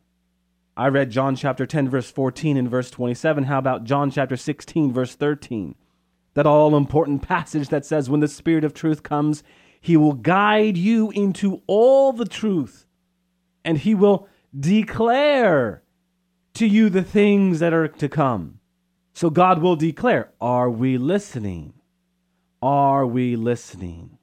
I 0.76 0.88
read 0.88 1.11
John 1.11 1.37
chapter 1.37 1.66
10, 1.66 1.88
verse 1.88 2.11
14 2.11 2.56
and 2.56 2.71
verse 2.71 2.90
27. 2.90 3.44
How 3.44 3.59
about 3.59 3.85
John 3.85 4.11
chapter 4.11 4.37
16, 4.37 4.92
verse 4.92 5.14
13? 5.14 5.75
That 6.35 6.47
all 6.47 6.76
important 6.76 7.23
passage 7.23 7.68
that 7.68 7.87
says, 7.87 8.11
When 8.11 8.21
the 8.21 8.28
Spirit 8.28 8.64
of 8.64 8.75
truth 8.75 9.02
comes, 9.02 9.42
he 9.80 9.97
will 9.97 10.14
guide 10.14 10.76
you 10.76 11.11
into 11.11 11.62
all 11.66 12.12
the 12.12 12.25
truth, 12.25 12.87
and 13.64 13.78
he 13.78 13.94
will 13.94 14.28
declare 14.58 15.82
to 16.54 16.66
you 16.66 16.88
the 16.88 17.02
things 17.02 17.58
that 17.58 17.73
are 17.73 17.88
to 17.88 18.08
come. 18.08 18.61
So 19.12 19.30
God 19.30 19.61
will 19.61 19.76
declare, 19.76 20.30
Are 20.40 20.70
we 20.70 20.99
listening? 20.99 21.75
Are 22.62 23.06
we 23.06 23.37
listening? 23.37 24.18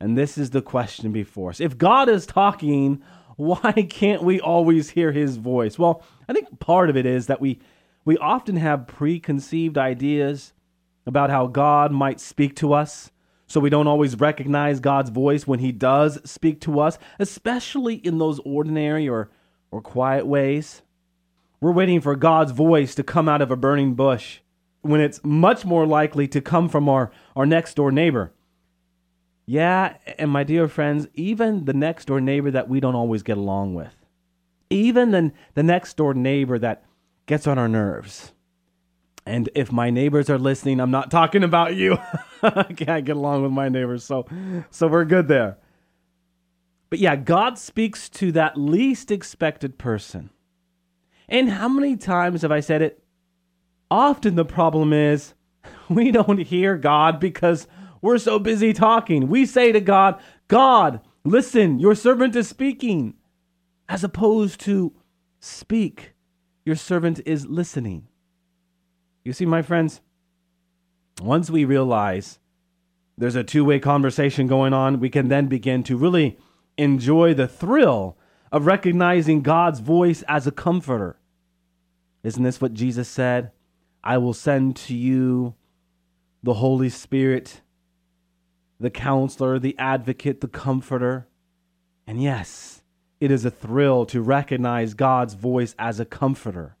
And 0.00 0.18
this 0.18 0.36
is 0.36 0.50
the 0.50 0.62
question 0.62 1.12
before 1.12 1.50
us. 1.50 1.60
If 1.60 1.78
God 1.78 2.08
is 2.08 2.26
talking, 2.26 3.02
why 3.36 3.72
can't 3.88 4.22
we 4.22 4.40
always 4.40 4.90
hear 4.90 5.12
his 5.12 5.36
voice? 5.36 5.78
Well, 5.78 6.02
I 6.28 6.32
think 6.32 6.58
part 6.58 6.90
of 6.90 6.96
it 6.96 7.06
is 7.06 7.26
that 7.26 7.40
we 7.40 7.60
we 8.04 8.18
often 8.18 8.56
have 8.56 8.88
preconceived 8.88 9.78
ideas 9.78 10.52
about 11.06 11.30
how 11.30 11.46
God 11.46 11.92
might 11.92 12.20
speak 12.20 12.56
to 12.56 12.72
us. 12.72 13.10
So 13.52 13.60
we 13.60 13.68
don't 13.68 13.86
always 13.86 14.18
recognize 14.18 14.80
God's 14.80 15.10
voice 15.10 15.46
when 15.46 15.58
he 15.58 15.72
does 15.72 16.18
speak 16.24 16.58
to 16.62 16.80
us, 16.80 16.98
especially 17.18 17.96
in 17.96 18.16
those 18.16 18.40
ordinary 18.46 19.06
or 19.06 19.30
or 19.70 19.82
quiet 19.82 20.26
ways. 20.26 20.80
We're 21.60 21.72
waiting 21.72 22.00
for 22.00 22.16
God's 22.16 22.52
voice 22.52 22.94
to 22.94 23.02
come 23.02 23.28
out 23.28 23.42
of 23.42 23.50
a 23.50 23.56
burning 23.56 23.92
bush 23.92 24.38
when 24.80 25.02
it's 25.02 25.20
much 25.22 25.66
more 25.66 25.86
likely 25.86 26.26
to 26.28 26.40
come 26.40 26.70
from 26.70 26.88
our, 26.88 27.12
our 27.36 27.44
next 27.44 27.74
door 27.74 27.92
neighbor. 27.92 28.32
Yeah, 29.44 29.98
and 30.16 30.30
my 30.30 30.44
dear 30.44 30.66
friends, 30.66 31.06
even 31.12 31.66
the 31.66 31.74
next 31.74 32.06
door 32.06 32.22
neighbor 32.22 32.50
that 32.50 32.70
we 32.70 32.80
don't 32.80 32.94
always 32.94 33.22
get 33.22 33.36
along 33.36 33.74
with, 33.74 33.94
even 34.70 35.10
the, 35.10 35.30
the 35.52 35.62
next 35.62 35.98
door 35.98 36.14
neighbor 36.14 36.58
that 36.58 36.86
gets 37.26 37.46
on 37.46 37.58
our 37.58 37.68
nerves. 37.68 38.32
And 39.24 39.48
if 39.54 39.70
my 39.70 39.90
neighbors 39.90 40.28
are 40.28 40.38
listening, 40.38 40.80
I'm 40.80 40.90
not 40.90 41.10
talking 41.10 41.44
about 41.44 41.76
you. 41.76 41.98
I 42.42 42.64
can't 42.64 43.04
get 43.04 43.16
along 43.16 43.42
with 43.42 43.52
my 43.52 43.68
neighbors, 43.68 44.04
so 44.04 44.26
so 44.70 44.88
we're 44.88 45.04
good 45.04 45.28
there. 45.28 45.58
But 46.90 46.98
yeah, 46.98 47.16
God 47.16 47.58
speaks 47.58 48.08
to 48.10 48.32
that 48.32 48.58
least 48.58 49.10
expected 49.10 49.78
person. 49.78 50.30
And 51.28 51.50
how 51.50 51.68
many 51.68 51.96
times 51.96 52.42
have 52.42 52.52
I 52.52 52.60
said 52.60 52.82
it? 52.82 53.02
Often 53.90 54.34
the 54.34 54.44
problem 54.44 54.92
is 54.92 55.34
we 55.88 56.10
don't 56.10 56.40
hear 56.40 56.76
God 56.76 57.20
because 57.20 57.66
we're 58.02 58.18
so 58.18 58.38
busy 58.38 58.72
talking. 58.72 59.28
We 59.28 59.46
say 59.46 59.72
to 59.72 59.80
God, 59.80 60.20
God, 60.48 61.00
listen, 61.24 61.78
your 61.78 61.94
servant 61.94 62.34
is 62.34 62.48
speaking, 62.48 63.14
as 63.88 64.02
opposed 64.02 64.60
to 64.60 64.92
speak, 65.40 66.12
your 66.64 66.76
servant 66.76 67.20
is 67.24 67.46
listening. 67.46 68.08
You 69.24 69.32
see, 69.32 69.46
my 69.46 69.62
friends, 69.62 70.00
once 71.20 71.50
we 71.50 71.64
realize 71.64 72.38
there's 73.16 73.36
a 73.36 73.44
two 73.44 73.64
way 73.64 73.78
conversation 73.78 74.46
going 74.46 74.72
on, 74.72 75.00
we 75.00 75.10
can 75.10 75.28
then 75.28 75.46
begin 75.46 75.82
to 75.84 75.96
really 75.96 76.38
enjoy 76.76 77.34
the 77.34 77.48
thrill 77.48 78.16
of 78.50 78.66
recognizing 78.66 79.42
God's 79.42 79.80
voice 79.80 80.22
as 80.28 80.46
a 80.46 80.52
comforter. 80.52 81.18
Isn't 82.22 82.42
this 82.42 82.60
what 82.60 82.74
Jesus 82.74 83.08
said? 83.08 83.52
I 84.04 84.18
will 84.18 84.34
send 84.34 84.76
to 84.76 84.94
you 84.94 85.54
the 86.42 86.54
Holy 86.54 86.88
Spirit 86.88 87.60
the 88.80 88.90
counselor, 88.90 89.58
the 89.58 89.78
advocate, 89.78 90.40
the 90.40 90.48
comforter. 90.48 91.28
And 92.06 92.20
yes, 92.20 92.82
it 93.20 93.30
is 93.30 93.44
a 93.44 93.50
thrill 93.50 94.04
to 94.06 94.20
recognize 94.20 94.94
God's 94.94 95.34
voice 95.34 95.76
as 95.78 96.00
a 96.00 96.04
comforter, 96.04 96.76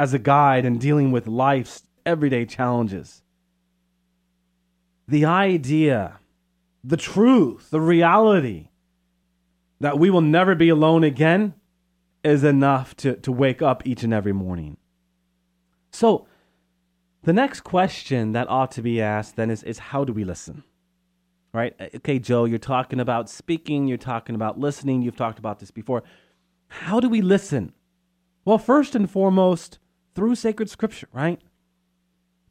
as 0.00 0.14
a 0.14 0.18
guide 0.18 0.64
in 0.64 0.78
dealing 0.78 1.12
with 1.12 1.26
life's 1.26 1.82
everyday 2.06 2.46
challenges. 2.46 3.22
The 5.06 5.26
idea, 5.26 6.20
the 6.82 6.96
truth, 6.96 7.68
the 7.68 7.82
reality 7.82 8.68
that 9.78 9.98
we 9.98 10.08
will 10.08 10.22
never 10.22 10.54
be 10.54 10.70
alone 10.70 11.04
again 11.04 11.52
is 12.24 12.44
enough 12.44 12.96
to, 12.96 13.16
to 13.16 13.30
wake 13.30 13.60
up 13.60 13.86
each 13.86 14.02
and 14.02 14.14
every 14.14 14.32
morning. 14.32 14.78
So, 15.92 16.26
the 17.24 17.34
next 17.34 17.60
question 17.60 18.32
that 18.32 18.48
ought 18.48 18.70
to 18.72 18.82
be 18.82 19.02
asked 19.02 19.36
then 19.36 19.50
is, 19.50 19.62
is 19.62 19.78
how 19.78 20.04
do 20.04 20.14
we 20.14 20.24
listen? 20.24 20.64
right? 21.52 21.74
Uh, 21.78 21.88
okay, 21.96 22.18
Joe, 22.18 22.46
you're 22.46 22.58
talking 22.58 23.00
about 23.00 23.28
speaking, 23.28 23.86
you're 23.86 23.98
talking 23.98 24.34
about 24.34 24.58
listening, 24.58 25.02
you've 25.02 25.16
talked 25.16 25.38
about 25.38 25.58
this 25.58 25.70
before. 25.70 26.02
How 26.68 27.00
do 27.00 27.08
we 27.10 27.20
listen? 27.20 27.74
Well, 28.46 28.56
first 28.56 28.94
and 28.94 29.10
foremost, 29.10 29.78
through 30.14 30.34
sacred 30.34 30.68
scripture, 30.70 31.08
right? 31.12 31.40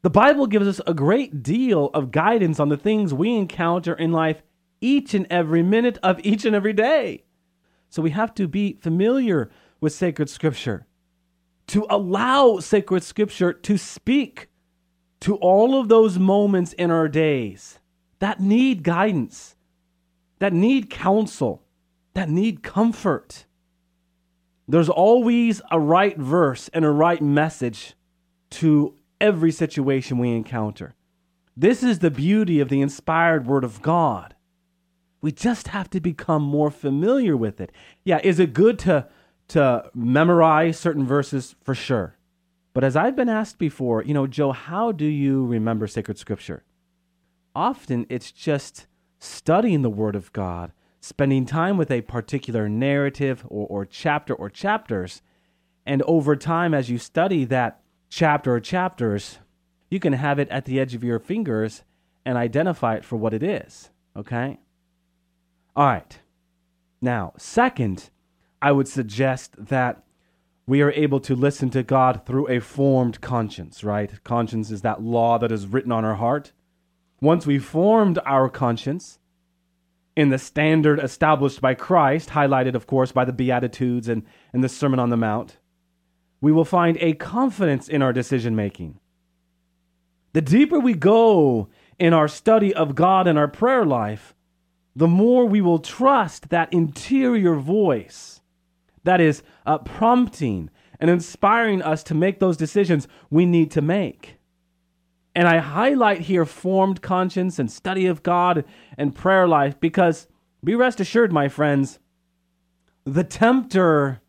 The 0.02 0.10
Bible 0.10 0.48
gives 0.48 0.68
us 0.68 0.82
a 0.88 0.94
great 0.94 1.44
deal 1.44 1.88
of 1.94 2.12
guidance 2.12 2.60
on 2.60 2.70
the 2.70 2.78
things 2.78 3.14
we 3.14 3.36
encounter 3.36 3.94
in 3.94 4.12
life 4.12 4.42
each 4.82 5.14
and 5.14 5.28
every 5.30 5.62
minute 5.62 5.98
of 6.02 6.20
each 6.24 6.46
and 6.46 6.56
every 6.56 6.74
day. 6.74 7.24
So 7.90 8.02
we 8.02 8.12
have 8.12 8.34
to 8.36 8.48
be 8.48 8.78
familiar 8.82 9.50
with 9.82 9.94
sacred 9.94 10.30
scripture, 10.30 10.86
to 11.68 11.86
allow 11.90 12.60
sacred 12.60 13.04
scripture 13.04 13.54
to 13.54 13.78
speak 13.78 14.48
to 15.22 15.36
all 15.36 15.80
of 15.80 15.90
those 15.90 16.18
moments 16.18 16.74
in 16.74 16.92
our 16.92 17.08
days 17.08 17.80
that 18.20 18.40
need 18.40 18.84
guidance, 18.84 19.56
that 20.40 20.54
need 20.54 20.90
counsel, 20.90 21.64
that 22.14 22.30
need 22.30 22.64
comfort. 22.64 23.46
There's 24.70 24.90
always 24.90 25.62
a 25.72 25.80
right 25.80 26.18
verse 26.18 26.70
and 26.70 26.86
a 26.86 26.92
right 26.92 27.22
message 27.22 27.96
to 28.52 28.96
every 29.20 29.52
situation 29.52 30.18
we 30.18 30.32
encounter. 30.32 30.96
This 31.58 31.84
is 31.84 32.00
the 32.00 32.12
beauty 32.12 32.60
of 32.60 32.70
the 32.70 32.82
inspired 32.82 33.46
Word 33.48 33.64
of 33.64 33.82
God. 33.82 34.36
We 35.22 35.32
just 35.32 35.70
have 35.70 35.90
to 35.90 36.00
become 36.00 36.44
more 36.44 36.72
familiar 36.72 37.36
with 37.36 37.60
it. 37.60 37.72
Yeah, 38.06 38.22
is 38.24 38.40
it 38.40 38.54
good 38.54 38.80
to, 38.80 39.08
to 39.50 39.90
memorize 39.94 40.80
certain 40.80 41.06
verses? 41.06 41.56
For 41.62 41.76
sure. 41.76 42.16
But 42.74 42.86
as 42.86 42.96
I've 42.96 43.16
been 43.16 43.28
asked 43.28 43.58
before, 43.58 44.04
you 44.04 44.14
know, 44.14 44.28
Joe, 44.28 44.54
how 44.54 44.94
do 44.94 45.06
you 45.06 45.46
remember 45.46 45.88
sacred 45.88 46.18
scripture? 46.18 46.64
often 47.56 48.06
it's 48.10 48.32
just 48.32 48.88
studying 49.20 49.82
the 49.82 49.90
Word 49.90 50.16
of 50.16 50.32
God, 50.34 50.72
spending 51.02 51.46
time 51.46 51.78
with 51.78 51.92
a 51.92 52.02
particular 52.02 52.68
narrative 52.68 53.46
or, 53.48 53.68
or 53.68 53.86
chapter 53.86 54.34
or 54.34 54.50
chapters. 54.50 55.22
And 55.86 56.02
over 56.04 56.36
time, 56.36 56.74
as 56.74 56.90
you 56.90 56.98
study 56.98 57.46
that 57.46 57.82
chapter 58.10 58.56
or 58.56 58.60
chapters, 58.60 59.40
you 59.90 60.00
can 60.00 60.14
have 60.14 60.40
it 60.40 60.50
at 60.50 60.66
the 60.66 60.80
edge 60.80 60.96
of 60.96 61.04
your 61.04 61.20
fingers 61.20 61.84
and 62.26 62.38
identify 62.38 62.96
it 62.96 63.06
for 63.06 63.16
what 63.16 63.34
it 63.34 63.44
is. 63.44 63.90
Okay? 64.16 64.60
All 65.76 65.88
right. 65.88 66.20
Now, 67.02 67.34
second, 67.38 68.10
I 68.62 68.72
would 68.72 68.88
suggest 68.88 69.54
that 69.58 70.04
we 70.68 70.82
are 70.82 70.92
able 70.92 71.20
to 71.22 71.36
listen 71.36 71.70
to 71.72 71.82
God 71.82 72.26
through 72.26 72.48
a 72.50 72.60
formed 72.60 73.22
conscience, 73.22 73.84
right? 73.84 74.24
Conscience 74.24 74.70
is 74.70 74.82
that 74.82 75.02
law 75.02 75.40
that 75.40 75.52
is 75.52 75.66
written 75.66 75.92
on 75.92 76.06
our 76.06 76.16
heart. 76.16 76.52
Once 77.22 77.48
we've 77.48 77.66
formed 77.66 78.20
our 78.26 78.50
conscience 78.50 79.19
in 80.16 80.30
the 80.30 80.38
standard 80.38 81.00
established 81.00 81.62
by 81.62 81.74
Christ, 81.74 82.30
highlighted, 82.30 82.76
of 82.76 82.88
course, 82.88 83.12
by 83.12 83.26
the 83.26 83.34
Beatitudes 83.34 84.08
and, 84.08 84.24
and 84.54 84.64
the 84.64 84.70
Sermon 84.70 85.00
on 85.00 85.10
the 85.10 85.18
Mount, 85.18 85.58
we 86.42 86.52
will 86.52 86.66
find 86.66 86.98
a 87.00 87.14
confidence 87.14 87.88
in 87.88 88.02
our 88.02 88.14
decision 88.14 88.56
making. 88.56 89.00
The 90.34 90.42
deeper 90.42 90.80
we 90.80 90.94
go 90.94 91.70
in 91.98 92.14
our 92.14 92.28
study 92.28 92.74
of 92.74 92.96
God 92.96 93.28
and 93.28 93.38
our 93.38 93.48
prayer 93.48 93.86
life, 93.86 94.36
the 94.96 95.08
more 95.08 95.46
we 95.46 95.62
will 95.62 95.80
trust 95.80 96.50
that 96.50 96.74
interior 96.74 97.56
voice 97.56 98.42
that 99.04 99.22
is 99.22 99.44
uh, 99.66 99.78
prompting 99.80 100.70
and 101.00 101.10
inspiring 101.10 101.82
us 101.82 102.04
to 102.04 102.14
make 102.14 102.40
those 102.40 102.58
decisions 102.58 103.08
we 103.30 103.46
need 103.46 103.72
to 103.72 103.82
make. 103.82 104.39
And 105.40 105.48
I 105.48 105.60
highlight 105.60 106.24
here 106.24 106.46
formed 106.46 107.02
conscience 107.02 107.60
and 107.60 107.72
study 107.72 108.08
of 108.08 108.24
God 108.24 108.66
and 108.98 109.16
prayer 109.16 109.48
life 109.48 109.80
because 109.80 110.28
be 110.66 110.76
rest 110.76 111.00
assured, 111.00 111.32
my 111.32 111.48
friends, 111.48 111.98
the 113.06 113.24
tempter 113.24 114.20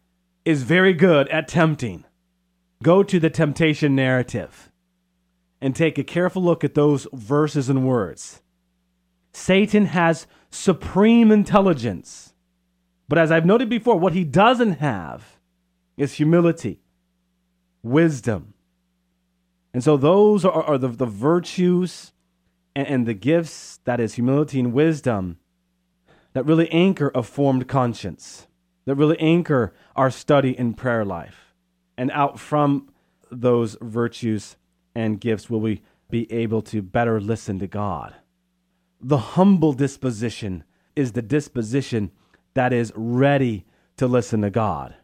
is 0.45 0.63
very 0.63 0.93
good 0.95 1.27
at 1.31 1.49
tempting. 1.49 2.05
Go 2.85 3.03
to 3.03 3.19
the 3.19 3.29
temptation 3.29 3.97
narrative 3.97 4.71
and 5.61 5.75
take 5.75 5.99
a 5.99 6.05
careful 6.05 6.45
look 6.45 6.63
at 6.63 6.75
those 6.75 7.09
verses 7.13 7.69
and 7.69 7.85
words. 7.85 8.41
Satan 9.33 9.87
has 9.87 10.29
supreme 10.49 11.33
intelligence. 11.33 12.35
But 13.09 13.19
as 13.19 13.33
I've 13.33 13.45
noted 13.45 13.69
before, 13.69 13.99
what 13.99 14.13
he 14.13 14.23
doesn't 14.23 14.75
have 14.75 15.41
is 15.97 16.13
humility, 16.13 16.79
wisdom. 17.83 18.55
And 19.73 19.85
so 19.85 19.97
those 19.97 20.45
are, 20.45 20.51
are 20.51 20.79
the, 20.79 20.89
the 20.89 21.07
virtues 21.07 22.13
and, 22.75 22.87
and 22.87 23.07
the 23.07 23.15
gifts 23.15 23.81
that 23.85 24.01
is 24.01 24.15
humility 24.15 24.61
and 24.61 24.73
wisdom 24.73 25.39
that 26.33 26.47
really 26.47 26.71
anchor 26.71 27.11
a 27.15 27.23
formed 27.23 27.69
conscience, 27.69 28.47
that 28.85 28.95
really 28.95 29.19
anchor 29.19 29.75
our 29.97 30.11
study 30.11 30.57
and 30.57 30.77
prayer 30.77 31.05
life. 31.05 31.55
And 31.97 32.11
out 32.13 32.39
from 32.39 32.93
those 33.31 33.77
virtues 33.81 34.57
and 34.95 35.21
gifts 35.21 35.51
will 35.51 35.61
we 35.61 35.83
be 36.09 36.31
able 36.33 36.63
to 36.63 36.83
better 36.83 37.21
listen 37.21 37.59
to 37.61 37.67
God. 37.67 38.15
The 39.01 39.19
humble 39.19 39.73
disposition 39.73 40.65
is 40.97 41.13
the 41.13 41.23
disposition 41.23 42.11
that 42.55 42.73
is 42.73 42.93
ready 42.97 43.65
to 43.97 44.07
listen 44.07 44.43
to 44.43 44.51
God. 44.51 44.95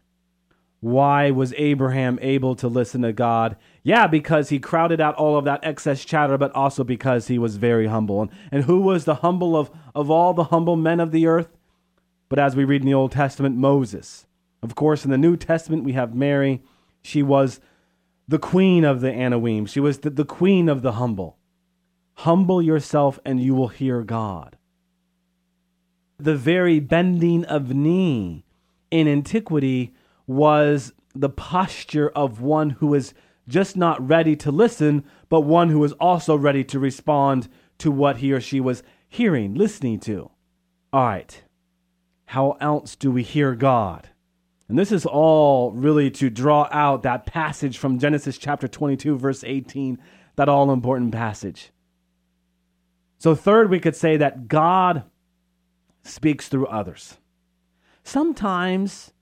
Why 0.80 1.30
was 1.30 1.54
Abraham 1.56 2.18
able 2.20 2.54
to 2.56 2.68
listen 2.68 3.02
to 3.02 3.12
God? 3.12 3.56
Yeah, 3.86 4.08
because 4.08 4.48
he 4.48 4.58
crowded 4.58 5.00
out 5.00 5.14
all 5.14 5.38
of 5.38 5.44
that 5.44 5.60
excess 5.62 6.04
chatter, 6.04 6.36
but 6.36 6.50
also 6.56 6.82
because 6.82 7.28
he 7.28 7.38
was 7.38 7.56
very 7.56 7.86
humble. 7.86 8.20
And, 8.20 8.32
and 8.50 8.64
who 8.64 8.80
was 8.80 9.04
the 9.04 9.14
humble 9.14 9.56
of, 9.56 9.70
of 9.94 10.10
all 10.10 10.34
the 10.34 10.42
humble 10.50 10.74
men 10.74 10.98
of 10.98 11.12
the 11.12 11.28
earth? 11.28 11.56
But 12.28 12.40
as 12.40 12.56
we 12.56 12.64
read 12.64 12.80
in 12.80 12.88
the 12.88 12.94
Old 12.94 13.12
Testament, 13.12 13.54
Moses. 13.54 14.26
Of 14.60 14.74
course, 14.74 15.04
in 15.04 15.12
the 15.12 15.16
New 15.16 15.36
Testament, 15.36 15.84
we 15.84 15.92
have 15.92 16.16
Mary. 16.16 16.64
She 17.04 17.22
was 17.22 17.60
the 18.26 18.40
queen 18.40 18.84
of 18.84 19.02
the 19.02 19.12
Anawim, 19.12 19.68
she 19.68 19.78
was 19.78 20.00
the, 20.00 20.10
the 20.10 20.24
queen 20.24 20.68
of 20.68 20.82
the 20.82 20.92
humble. 20.94 21.36
Humble 22.14 22.60
yourself, 22.60 23.20
and 23.24 23.40
you 23.40 23.54
will 23.54 23.68
hear 23.68 24.02
God. 24.02 24.56
The 26.18 26.34
very 26.34 26.80
bending 26.80 27.44
of 27.44 27.72
knee 27.72 28.44
in 28.90 29.06
antiquity 29.06 29.94
was 30.26 30.92
the 31.14 31.30
posture 31.30 32.08
of 32.08 32.40
one 32.40 32.70
who 32.70 32.92
is 32.92 33.14
just 33.48 33.76
not 33.76 34.06
ready 34.06 34.36
to 34.36 34.50
listen, 34.50 35.04
but 35.28 35.42
one 35.42 35.68
who 35.68 35.82
is 35.84 35.92
also 35.92 36.36
ready 36.36 36.64
to 36.64 36.78
respond 36.78 37.48
to 37.78 37.90
what 37.90 38.18
he 38.18 38.32
or 38.32 38.40
she 38.40 38.60
was 38.60 38.82
hearing, 39.08 39.54
listening 39.54 40.00
to. 40.00 40.30
All 40.92 41.06
right, 41.06 41.42
how 42.26 42.52
else 42.60 42.96
do 42.96 43.10
we 43.10 43.22
hear 43.22 43.54
God? 43.54 44.08
And 44.68 44.78
this 44.78 44.90
is 44.90 45.06
all 45.06 45.70
really 45.72 46.10
to 46.12 46.28
draw 46.28 46.68
out 46.72 47.02
that 47.02 47.26
passage 47.26 47.78
from 47.78 47.98
Genesis 47.98 48.36
chapter 48.36 48.66
22, 48.66 49.16
verse 49.16 49.44
18, 49.44 49.98
that 50.34 50.48
all 50.48 50.72
important 50.72 51.12
passage. 51.12 51.70
So, 53.18 53.34
third, 53.34 53.70
we 53.70 53.80
could 53.80 53.96
say 53.96 54.16
that 54.16 54.48
God 54.48 55.04
speaks 56.02 56.48
through 56.48 56.66
others. 56.66 57.18
Sometimes 58.02 59.12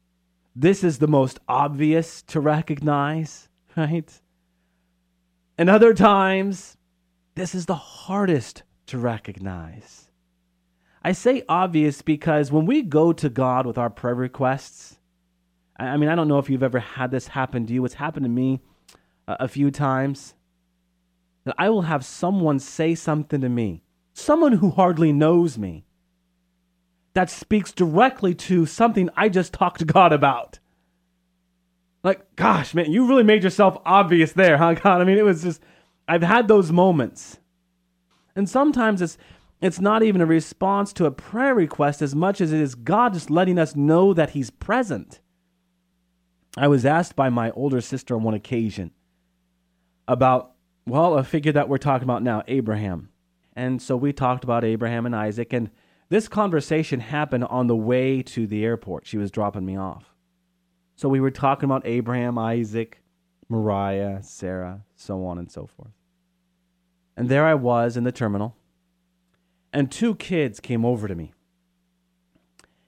this 0.56 0.82
is 0.84 0.98
the 0.98 1.08
most 1.08 1.38
obvious 1.48 2.22
to 2.22 2.40
recognize, 2.40 3.48
right? 3.76 4.20
And 5.58 5.70
other 5.70 5.94
times, 5.94 6.76
this 7.34 7.54
is 7.54 7.66
the 7.66 7.74
hardest 7.74 8.62
to 8.86 8.98
recognize. 8.98 10.10
I 11.02 11.12
say 11.12 11.42
obvious 11.48 12.02
because 12.02 12.50
when 12.50 12.66
we 12.66 12.82
go 12.82 13.12
to 13.12 13.28
God 13.28 13.66
with 13.66 13.76
our 13.76 13.90
prayer 13.90 14.14
requests, 14.14 14.98
I 15.76 15.96
mean, 15.96 16.08
I 16.08 16.14
don't 16.14 16.28
know 16.28 16.38
if 16.38 16.48
you've 16.48 16.62
ever 16.62 16.78
had 16.78 17.10
this 17.10 17.28
happen 17.28 17.66
to 17.66 17.72
you. 17.72 17.84
It's 17.84 17.94
happened 17.94 18.24
to 18.24 18.30
me 18.30 18.60
a 19.26 19.48
few 19.48 19.70
times. 19.70 20.34
That 21.44 21.56
I 21.58 21.68
will 21.68 21.82
have 21.82 22.04
someone 22.04 22.58
say 22.58 22.94
something 22.94 23.42
to 23.42 23.48
me, 23.48 23.82
someone 24.14 24.52
who 24.52 24.70
hardly 24.70 25.12
knows 25.12 25.58
me, 25.58 25.84
that 27.12 27.28
speaks 27.28 27.70
directly 27.70 28.34
to 28.34 28.64
something 28.66 29.10
I 29.16 29.28
just 29.28 29.52
talked 29.52 29.80
to 29.80 29.84
God 29.84 30.12
about. 30.12 30.58
Like, 32.04 32.36
gosh, 32.36 32.74
man, 32.74 32.92
you 32.92 33.06
really 33.06 33.22
made 33.22 33.42
yourself 33.42 33.78
obvious 33.84 34.32
there, 34.32 34.58
huh, 34.58 34.74
God? 34.82 35.00
I 35.00 35.04
mean, 35.04 35.18
it 35.18 35.24
was 35.24 35.42
just, 35.42 35.62
I've 36.06 36.22
had 36.22 36.46
those 36.46 36.70
moments. 36.70 37.38
And 38.36 38.48
sometimes 38.48 39.00
it's, 39.00 39.16
it's 39.62 39.80
not 39.80 40.02
even 40.02 40.20
a 40.20 40.26
response 40.26 40.92
to 40.94 41.06
a 41.06 41.10
prayer 41.10 41.54
request 41.54 42.02
as 42.02 42.14
much 42.14 42.40
as 42.40 42.52
it 42.52 42.60
is 42.60 42.74
God 42.74 43.14
just 43.14 43.30
letting 43.30 43.58
us 43.58 43.74
know 43.74 44.12
that 44.12 44.30
He's 44.30 44.50
present. 44.50 45.20
I 46.56 46.68
was 46.68 46.84
asked 46.84 47.16
by 47.16 47.30
my 47.30 47.50
older 47.52 47.80
sister 47.80 48.14
on 48.14 48.22
one 48.22 48.34
occasion 48.34 48.92
about, 50.06 50.52
well, 50.86 51.16
a 51.16 51.24
figure 51.24 51.52
that 51.52 51.68
we're 51.68 51.78
talking 51.78 52.04
about 52.04 52.22
now, 52.22 52.42
Abraham. 52.46 53.08
And 53.56 53.80
so 53.80 53.96
we 53.96 54.12
talked 54.12 54.44
about 54.44 54.64
Abraham 54.64 55.06
and 55.06 55.16
Isaac, 55.16 55.52
and 55.52 55.70
this 56.10 56.28
conversation 56.28 57.00
happened 57.00 57.44
on 57.44 57.66
the 57.66 57.76
way 57.76 58.22
to 58.22 58.46
the 58.46 58.64
airport. 58.64 59.06
She 59.06 59.16
was 59.16 59.30
dropping 59.30 59.64
me 59.64 59.76
off. 59.76 60.13
So 60.96 61.08
we 61.08 61.20
were 61.20 61.30
talking 61.30 61.64
about 61.64 61.86
Abraham, 61.86 62.38
Isaac, 62.38 63.02
Moriah, 63.48 64.20
Sarah, 64.22 64.82
so 64.94 65.24
on 65.26 65.38
and 65.38 65.50
so 65.50 65.66
forth. 65.66 65.92
And 67.16 67.28
there 67.28 67.46
I 67.46 67.54
was 67.54 67.96
in 67.96 68.04
the 68.04 68.12
terminal, 68.12 68.56
and 69.72 69.90
two 69.90 70.14
kids 70.14 70.60
came 70.60 70.84
over 70.84 71.08
to 71.08 71.14
me. 71.14 71.32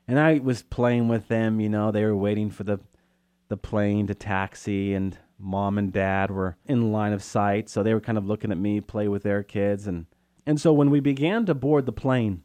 And 0.08 0.18
I 0.20 0.38
was 0.38 0.62
playing 0.62 1.08
with 1.08 1.28
them, 1.28 1.60
you 1.60 1.68
know, 1.68 1.90
they 1.90 2.04
were 2.04 2.16
waiting 2.16 2.50
for 2.50 2.62
the, 2.64 2.78
the 3.48 3.56
plane 3.56 4.06
to 4.06 4.14
taxi, 4.14 4.94
and 4.94 5.18
mom 5.38 5.78
and 5.78 5.92
dad 5.92 6.30
were 6.30 6.56
in 6.66 6.92
line 6.92 7.12
of 7.12 7.22
sight. 7.22 7.68
So 7.68 7.82
they 7.82 7.92
were 7.92 8.00
kind 8.00 8.18
of 8.18 8.26
looking 8.26 8.52
at 8.52 8.58
me 8.58 8.80
play 8.80 9.08
with 9.08 9.24
their 9.24 9.42
kids. 9.42 9.86
And, 9.86 10.06
and 10.46 10.60
so 10.60 10.72
when 10.72 10.90
we 10.90 11.00
began 11.00 11.44
to 11.46 11.54
board 11.54 11.86
the 11.86 11.92
plane, 11.92 12.42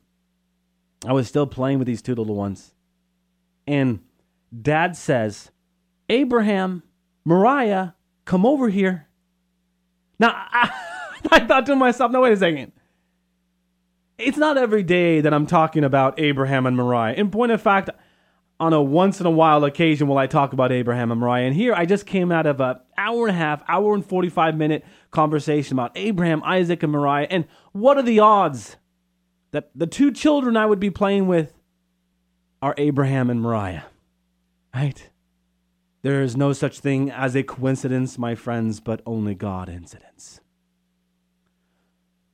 I 1.06 1.13
was 1.13 1.28
still 1.28 1.47
playing 1.47 1.80
with 1.80 1.88
these 1.88 2.02
two 2.02 2.15
little 2.15 2.36
ones. 2.36 2.74
And 3.67 4.02
dad 4.60 4.96
says, 4.96 5.52
Abraham, 6.10 6.84
Mariah, 7.26 7.92
come 8.26 8.46
over 8.46 8.70
here. 8.70 9.08
Now, 10.20 10.34
I, 10.36 10.72
I 11.32 11.40
thought 11.46 11.66
to 11.68 11.76
myself, 11.76 12.12
no, 12.12 12.22
wait 12.22 12.34
a 12.34 12.38
second. 12.38 12.72
It's 14.18 14.38
not 14.38 14.58
every 14.58 14.84
day 14.84 15.22
that 15.22 15.34
I'm 15.34 15.48
talking 15.48 15.84
about 15.84 16.20
Abraham 16.20 16.66
and 16.66 16.76
Mariah. 16.76 17.14
In 17.14 17.32
point 17.32 17.52
of 17.52 17.62
fact, 17.62 17.90
on 18.60 18.74
a 18.74 18.82
once 18.82 19.20
in 19.20 19.26
a 19.26 19.32
while 19.32 19.66
occasion 19.66 20.08
will 20.08 20.20
I 20.20 20.28
talk 20.28 20.54
about 20.54 20.72
Abraham 20.72 21.12
and 21.12 21.20
Mariah. 21.20 21.46
And 21.46 21.56
here 21.56 21.74
I 21.74 21.88
just 21.88 22.06
came 22.06 22.32
out 22.32 22.46
of 22.46 22.62
an 22.62 22.76
hour 22.96 23.28
and 23.28 23.36
a 23.36 23.40
half, 23.40 23.64
hour 23.68 23.96
and 23.96 24.06
45 24.06 24.56
minute 24.56 24.86
conversation 25.10 25.74
about 25.74 25.92
Abraham, 25.96 26.44
Isaac, 26.44 26.84
and 26.84 26.92
Mariah. 26.92 27.26
And 27.32 27.46
what 27.72 27.98
are 27.98 28.04
the 28.04 28.20
odds 28.20 28.76
that 29.50 29.72
the 29.74 29.88
two 29.88 30.12
children 30.12 30.56
I 30.56 30.68
would 30.68 30.80
be 30.80 30.92
playing 30.92 31.28
with 31.28 31.54
are 32.62 32.76
Abraham 32.78 33.32
and 33.32 33.42
Mariah. 33.42 33.82
Right? 34.73 35.10
There 36.01 36.21
is 36.21 36.36
no 36.36 36.53
such 36.53 36.79
thing 36.79 37.12
as 37.12 37.36
a 37.36 37.43
coincidence, 37.43 38.17
my 38.17 38.36
friends, 38.36 38.79
but 38.79 39.01
only 39.05 39.36
God 39.36 39.69
incidents. 39.69 40.41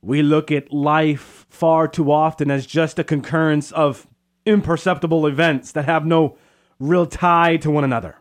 We 0.00 0.22
look 0.22 0.50
at 0.50 0.72
life 0.72 1.46
far 1.50 1.88
too 1.88 2.10
often 2.10 2.50
as 2.50 2.64
just 2.64 2.98
a 2.98 3.04
concurrence 3.04 3.72
of 3.72 4.06
imperceptible 4.46 5.26
events 5.26 5.72
that 5.72 5.84
have 5.84 6.06
no 6.06 6.38
real 6.78 7.06
tie 7.06 7.56
to 7.58 7.70
one 7.70 7.84
another. 7.84 8.16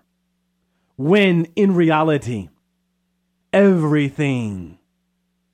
When 0.97 1.45
in 1.55 1.75
reality, 1.75 2.49
everything 3.53 4.79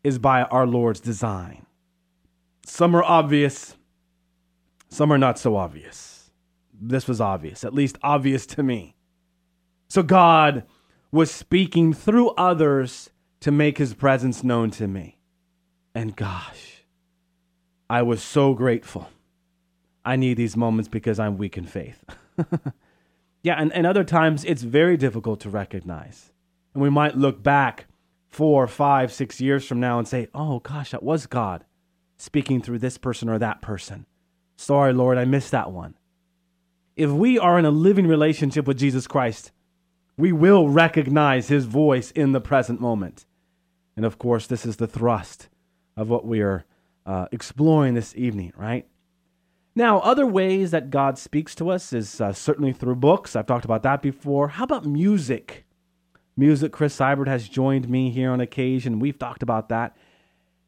is 0.03 0.17
by 0.17 0.43
our 0.43 0.65
Lord's 0.65 0.99
design. 0.99 1.65
Some 2.65 2.95
are 2.95 3.03
obvious, 3.03 3.75
some 4.89 5.11
are 5.11 5.17
not 5.17 5.37
so 5.37 5.55
obvious. 5.55 6.12
This 6.87 7.07
was 7.07 7.21
obvious, 7.21 7.63
at 7.63 7.73
least 7.73 7.97
obvious 8.03 8.45
to 8.47 8.63
me. 8.63 8.95
So 9.87 10.03
God 10.03 10.63
was 11.11 11.31
speaking 11.31 11.93
through 11.93 12.29
others 12.31 13.09
to 13.41 13.51
make 13.51 13.77
his 13.77 13.93
presence 13.93 14.43
known 14.43 14.71
to 14.71 14.87
me. 14.87 15.19
And 15.93 16.15
gosh, 16.15 16.83
I 17.89 18.01
was 18.01 18.23
so 18.23 18.53
grateful. 18.53 19.09
I 20.03 20.15
need 20.15 20.35
these 20.35 20.57
moments 20.57 20.89
because 20.89 21.19
I'm 21.19 21.37
weak 21.37 21.57
in 21.57 21.65
faith. 21.65 22.03
yeah, 23.43 23.55
and, 23.55 23.71
and 23.73 23.85
other 23.85 24.03
times 24.03 24.43
it's 24.43 24.63
very 24.63 24.97
difficult 24.97 25.39
to 25.41 25.49
recognize. 25.49 26.31
And 26.73 26.81
we 26.81 26.89
might 26.89 27.15
look 27.15 27.43
back 27.43 27.85
four, 28.29 28.65
five, 28.67 29.13
six 29.13 29.39
years 29.39 29.65
from 29.65 29.79
now 29.79 29.99
and 29.99 30.07
say, 30.07 30.27
oh 30.33 30.59
gosh, 30.59 30.91
that 30.91 31.03
was 31.03 31.27
God 31.27 31.63
speaking 32.17 32.61
through 32.61 32.79
this 32.79 32.97
person 32.97 33.29
or 33.29 33.37
that 33.39 33.61
person. 33.61 34.05
Sorry, 34.55 34.93
Lord, 34.93 35.17
I 35.17 35.25
missed 35.25 35.51
that 35.51 35.71
one. 35.71 35.95
If 36.95 37.09
we 37.09 37.39
are 37.39 37.57
in 37.57 37.65
a 37.65 37.71
living 37.71 38.07
relationship 38.07 38.67
with 38.67 38.77
Jesus 38.77 39.07
Christ, 39.07 39.51
we 40.17 40.31
will 40.31 40.69
recognize 40.69 41.47
his 41.47 41.65
voice 41.65 42.11
in 42.11 42.31
the 42.31 42.41
present 42.41 42.79
moment. 42.79 43.25
And 43.95 44.05
of 44.05 44.19
course, 44.19 44.47
this 44.47 44.65
is 44.65 44.77
the 44.77 44.87
thrust 44.87 45.49
of 45.97 46.09
what 46.09 46.25
we 46.25 46.41
are 46.41 46.65
uh, 47.05 47.27
exploring 47.31 47.95
this 47.95 48.15
evening, 48.15 48.53
right? 48.55 48.87
Now, 49.75 49.99
other 49.99 50.27
ways 50.27 50.71
that 50.71 50.91
God 50.91 51.17
speaks 51.17 51.55
to 51.55 51.69
us 51.69 51.93
is 51.93 52.21
uh, 52.21 52.31
certainly 52.31 52.73
through 52.73 52.95
books. 52.95 53.35
I've 53.35 53.47
talked 53.47 53.65
about 53.65 53.83
that 53.83 54.03
before. 54.03 54.49
How 54.49 54.65
about 54.65 54.85
music? 54.85 55.65
Music, 56.37 56.71
Chris 56.71 56.97
Seibert 56.97 57.27
has 57.27 57.49
joined 57.49 57.89
me 57.89 58.11
here 58.11 58.31
on 58.31 58.39
occasion. 58.39 58.99
We've 58.99 59.17
talked 59.17 59.41
about 59.41 59.69
that. 59.69 59.97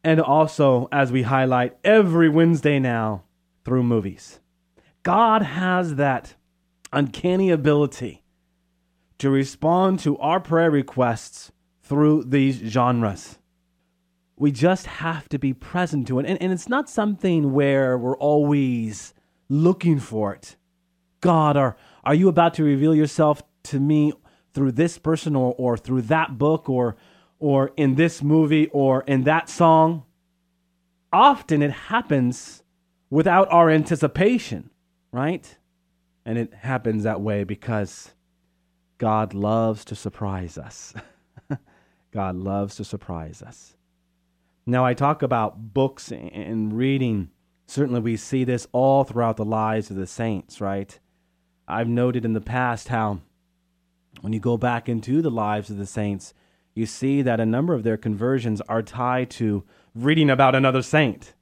And 0.03 0.19
also, 0.19 0.87
as 0.91 1.11
we 1.11 1.23
highlight 1.23 1.77
every 1.83 2.29
Wednesday 2.29 2.79
now, 2.79 3.23
through 3.63 3.83
movies. 3.83 4.39
God 5.05 5.43
has 5.43 5.95
that 5.95 6.33
uncanny 6.91 7.51
ability 7.51 8.23
to 9.19 9.29
respond 9.29 9.99
to 9.99 10.17
our 10.17 10.39
prayer 10.39 10.71
requests 10.71 11.51
through 11.83 12.23
these 12.23 12.57
genres. 12.57 13.37
We 14.35 14.51
just 14.51 14.87
have 14.87 15.29
to 15.29 15.37
be 15.37 15.53
present 15.53 16.07
to 16.07 16.17
it. 16.17 16.25
And, 16.25 16.41
and 16.41 16.51
it's 16.51 16.67
not 16.67 16.89
something 16.89 17.53
where 17.53 17.99
we're 17.99 18.17
always 18.17 19.13
looking 19.47 19.99
for 19.99 20.33
it. 20.33 20.55
God, 21.21 21.55
are, 21.55 21.77
are 22.03 22.15
you 22.15 22.27
about 22.27 22.55
to 22.55 22.63
reveal 22.63 22.95
yourself 22.95 23.43
to 23.65 23.79
me 23.79 24.11
through 24.55 24.71
this 24.71 24.97
person 24.97 25.35
or, 25.35 25.53
or 25.59 25.77
through 25.77 26.01
that 26.01 26.39
book 26.39 26.67
or, 26.67 26.95
or 27.37 27.71
in 27.77 27.93
this 27.93 28.23
movie 28.23 28.69
or 28.69 29.03
in 29.03 29.23
that 29.25 29.49
song? 29.49 30.03
Often 31.13 31.61
it 31.61 31.71
happens 31.71 32.63
without 33.11 33.47
our 33.51 33.69
anticipation, 33.69 34.71
right? 35.15 35.57
And 36.25 36.37
it 36.37 36.53
happens 36.53 37.03
that 37.03 37.21
way 37.21 37.45
because 37.45 38.11
God 38.97 39.33
loves 39.33 39.85
to 39.85 39.95
surprise 39.95 40.57
us. 40.57 40.93
God 42.11 42.35
loves 42.35 42.75
to 42.75 42.83
surprise 42.83 43.41
us. 43.41 43.77
Now, 44.65 44.85
I 44.85 44.93
talk 44.93 45.21
about 45.21 45.73
books 45.73 46.11
and 46.11 46.73
reading. 46.73 47.29
Certainly, 47.65 48.01
we 48.01 48.17
see 48.17 48.43
this 48.43 48.67
all 48.73 49.05
throughout 49.05 49.37
the 49.37 49.45
lives 49.45 49.89
of 49.89 49.95
the 49.95 50.07
saints, 50.07 50.59
right? 50.59 50.99
I've 51.67 51.87
noted 51.87 52.25
in 52.25 52.33
the 52.33 52.41
past 52.41 52.89
how 52.89 53.21
when 54.21 54.33
you 54.33 54.39
go 54.39 54.57
back 54.57 54.89
into 54.89 55.21
the 55.21 55.31
lives 55.31 55.69
of 55.69 55.77
the 55.77 55.85
saints, 55.85 56.33
you 56.73 56.85
see 56.85 57.21
that 57.21 57.39
a 57.39 57.45
number 57.45 57.73
of 57.73 57.83
their 57.83 57.97
conversions 57.97 58.59
are 58.61 58.81
tied 58.81 59.29
to 59.31 59.63
reading 59.93 60.29
about 60.29 60.55
another 60.55 60.81
saint. 60.81 61.33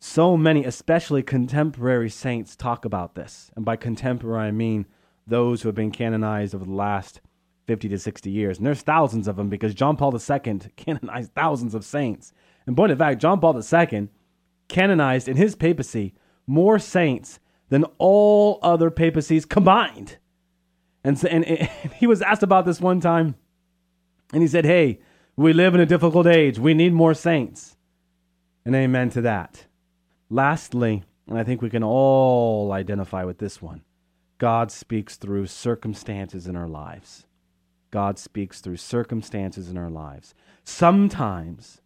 So 0.00 0.36
many, 0.36 0.64
especially 0.64 1.22
contemporary 1.22 2.10
saints, 2.10 2.54
talk 2.54 2.84
about 2.84 3.14
this. 3.14 3.50
And 3.56 3.64
by 3.64 3.76
contemporary, 3.76 4.48
I 4.48 4.50
mean 4.52 4.86
those 5.26 5.62
who 5.62 5.68
have 5.68 5.74
been 5.76 5.90
canonized 5.90 6.54
over 6.54 6.64
the 6.64 6.70
last 6.72 7.20
50 7.66 7.88
to 7.90 7.98
60 7.98 8.30
years. 8.30 8.58
And 8.58 8.66
there's 8.66 8.82
thousands 8.82 9.28
of 9.28 9.36
them 9.36 9.48
because 9.48 9.74
John 9.74 9.96
Paul 9.96 10.14
II 10.14 10.60
canonized 10.76 11.34
thousands 11.34 11.74
of 11.74 11.84
saints. 11.84 12.32
And 12.66 12.76
point 12.76 12.92
of 12.92 12.98
fact, 12.98 13.20
John 13.20 13.40
Paul 13.40 13.60
II 13.60 14.08
canonized 14.68 15.28
in 15.28 15.36
his 15.36 15.54
papacy 15.54 16.14
more 16.46 16.78
saints 16.78 17.40
than 17.68 17.84
all 17.98 18.58
other 18.62 18.90
papacies 18.90 19.44
combined. 19.44 20.16
And, 21.04 21.22
and, 21.24 21.44
and 21.44 21.92
he 21.92 22.06
was 22.06 22.22
asked 22.22 22.42
about 22.42 22.64
this 22.64 22.80
one 22.80 23.00
time, 23.00 23.34
and 24.32 24.42
he 24.42 24.48
said, 24.48 24.64
Hey, 24.64 25.00
we 25.36 25.52
live 25.52 25.74
in 25.74 25.80
a 25.80 25.86
difficult 25.86 26.26
age. 26.26 26.58
We 26.58 26.74
need 26.74 26.92
more 26.92 27.14
saints. 27.14 27.76
And 28.64 28.74
amen 28.74 29.10
to 29.10 29.20
that. 29.22 29.67
Lastly, 30.30 31.04
and 31.26 31.38
I 31.38 31.44
think 31.44 31.62
we 31.62 31.70
can 31.70 31.82
all 31.82 32.72
identify 32.72 33.24
with 33.24 33.38
this 33.38 33.62
one 33.62 33.82
God 34.38 34.70
speaks 34.70 35.16
through 35.16 35.46
circumstances 35.46 36.46
in 36.46 36.56
our 36.56 36.68
lives. 36.68 37.26
God 37.90 38.18
speaks 38.18 38.60
through 38.60 38.76
circumstances 38.76 39.68
in 39.68 39.78
our 39.78 39.90
lives. 39.90 40.34
Sometimes 40.64 41.80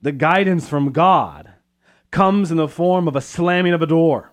the 0.00 0.12
guidance 0.12 0.68
from 0.68 0.92
God 0.92 1.52
comes 2.10 2.50
in 2.50 2.56
the 2.56 2.68
form 2.68 3.06
of 3.06 3.16
a 3.16 3.20
slamming 3.20 3.74
of 3.74 3.82
a 3.82 3.86
door. 3.86 4.32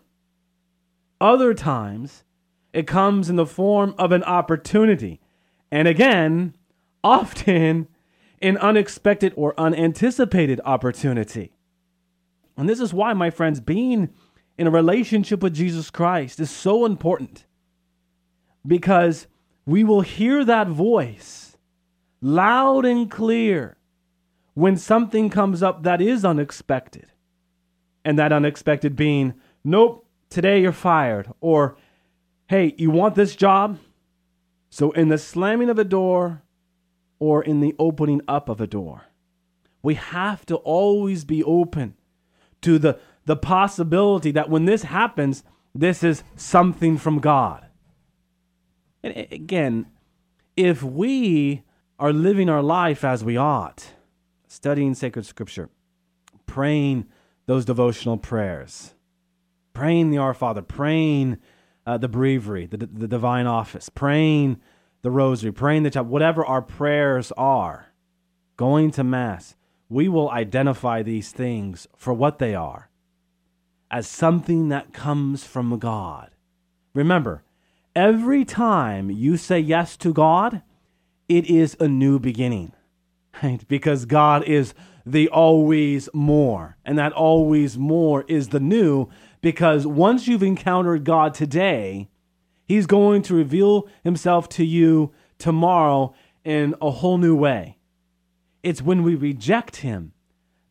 Other 1.20 1.54
times, 1.54 2.24
it 2.72 2.88
comes 2.88 3.30
in 3.30 3.36
the 3.36 3.46
form 3.46 3.94
of 3.98 4.12
an 4.12 4.24
opportunity. 4.24 5.20
And 5.72 5.88
again, 5.88 6.56
often 7.04 7.88
an 8.42 8.58
unexpected 8.58 9.34
or 9.36 9.54
unanticipated 9.60 10.60
opportunity. 10.66 11.54
And 12.58 12.70
this 12.70 12.80
is 12.80 12.94
why, 12.94 13.14
my 13.14 13.30
friends, 13.30 13.60
being 13.60 14.10
in 14.58 14.68
a 14.68 14.72
relationship 14.72 15.42
with 15.42 15.56
Jesus 15.56 15.90
Christ 15.90 16.40
is 16.40 16.52
so 16.52 16.86
important 16.86 17.46
because 18.66 19.28
we 19.66 19.84
will 19.84 20.02
hear 20.02 20.46
that 20.46 20.68
voice 20.68 21.58
loud 22.22 22.86
and 22.86 23.10
clear 23.10 23.78
when 24.54 24.78
something 24.78 25.30
comes 25.30 25.64
up 25.64 25.84
that 25.84 26.02
is 26.02 26.24
unexpected. 26.24 27.08
And 28.06 28.20
that 28.20 28.34
unexpected 28.34 28.96
being, 28.96 29.34
nope, 29.64 30.06
today 30.30 30.62
you're 30.62 30.72
fired. 30.72 31.32
Or, 31.40 31.78
hey, 32.48 32.76
you 32.78 32.92
want 32.92 33.16
this 33.16 33.36
job? 33.36 33.80
So, 34.70 34.92
in 34.92 35.08
the 35.08 35.18
slamming 35.18 35.70
of 35.70 35.80
a 35.80 35.84
door 35.84 36.42
or 37.20 37.44
in 37.44 37.62
the 37.62 37.76
opening 37.80 38.22
up 38.28 38.50
of 38.50 38.60
a 38.60 38.68
door, 38.68 39.04
we 39.82 39.96
have 39.96 40.46
to 40.48 40.56
always 40.58 41.24
be 41.24 41.44
open 41.44 41.96
to 42.64 42.80
the, 42.80 43.00
the 43.26 43.36
possibility 43.36 44.32
that 44.32 44.50
when 44.50 44.66
this 44.66 44.84
happens, 44.84 45.44
this 45.74 46.04
is 46.04 46.24
something 46.36 46.98
from 46.98 47.20
God. 47.20 47.68
And 49.04 49.28
again, 49.32 49.88
if 50.56 50.84
we 50.84 51.64
are 52.00 52.14
living 52.14 52.50
our 52.50 52.62
life 52.62 53.04
as 53.04 53.24
we 53.24 53.38
ought, 53.38 53.94
studying 54.48 54.94
sacred 54.94 55.26
scripture, 55.26 55.70
praying 56.46 57.06
those 57.46 57.66
devotional 57.66 58.18
prayers, 58.18 58.94
praying 59.74 60.12
the 60.12 60.18
Our 60.18 60.34
Father, 60.34 60.62
praying 60.62 61.38
uh, 61.86 61.98
the 61.98 62.08
breviary, 62.08 62.66
the, 62.66 62.78
the 62.78 63.08
divine 63.08 63.48
office, 63.48 63.90
praying 63.90 64.62
the 65.02 65.12
rosary, 65.12 65.52
praying 65.52 65.84
the 65.84 65.90
chaplet, 65.90 66.12
whatever 66.12 66.46
our 66.46 66.62
prayers 66.62 67.32
are, 67.36 67.88
going 68.56 68.92
to 68.92 69.04
Mass, 69.04 69.56
we 69.90 70.08
will 70.08 70.30
identify 70.32 71.04
these 71.04 71.32
things 71.32 71.88
for 71.96 72.14
what 72.14 72.40
they 72.40 72.56
are 72.56 72.90
as 73.92 74.08
something 74.08 74.70
that 74.70 74.92
comes 74.92 75.44
from 75.44 75.78
God. 75.78 76.32
Remember, 76.96 77.44
every 77.96 78.44
time 78.44 79.12
you 79.12 79.38
say 79.38 79.60
yes 79.60 79.96
to 79.98 80.12
God, 80.12 80.64
it 81.30 81.46
is 81.46 81.78
a 81.80 81.88
new 81.88 82.18
beginning, 82.18 82.72
right? 83.44 83.66
Because 83.68 84.06
God 84.06 84.44
is 84.46 84.74
the 85.06 85.30
always 85.30 86.10
more, 86.12 86.78
and 86.84 86.98
that 86.98 87.14
always 87.14 87.78
more 87.78 88.24
is 88.28 88.50
the 88.50 88.60
new, 88.60 89.10
because 89.42 89.86
once 89.86 90.28
you've 90.28 90.44
encountered 90.44 91.04
God 91.04 91.34
today, 91.34 92.10
He's 92.66 92.88
going 92.88 93.22
to 93.24 93.36
reveal 93.36 93.88
Himself 94.04 94.50
to 94.50 94.66
you 94.66 95.12
tomorrow 95.38 96.16
in 96.44 96.74
a 96.82 96.90
whole 96.90 97.18
new 97.18 97.36
way. 97.36 97.78
It's 98.64 98.82
when 98.82 99.04
we 99.04 99.16
reject 99.16 99.78
Him 99.78 100.14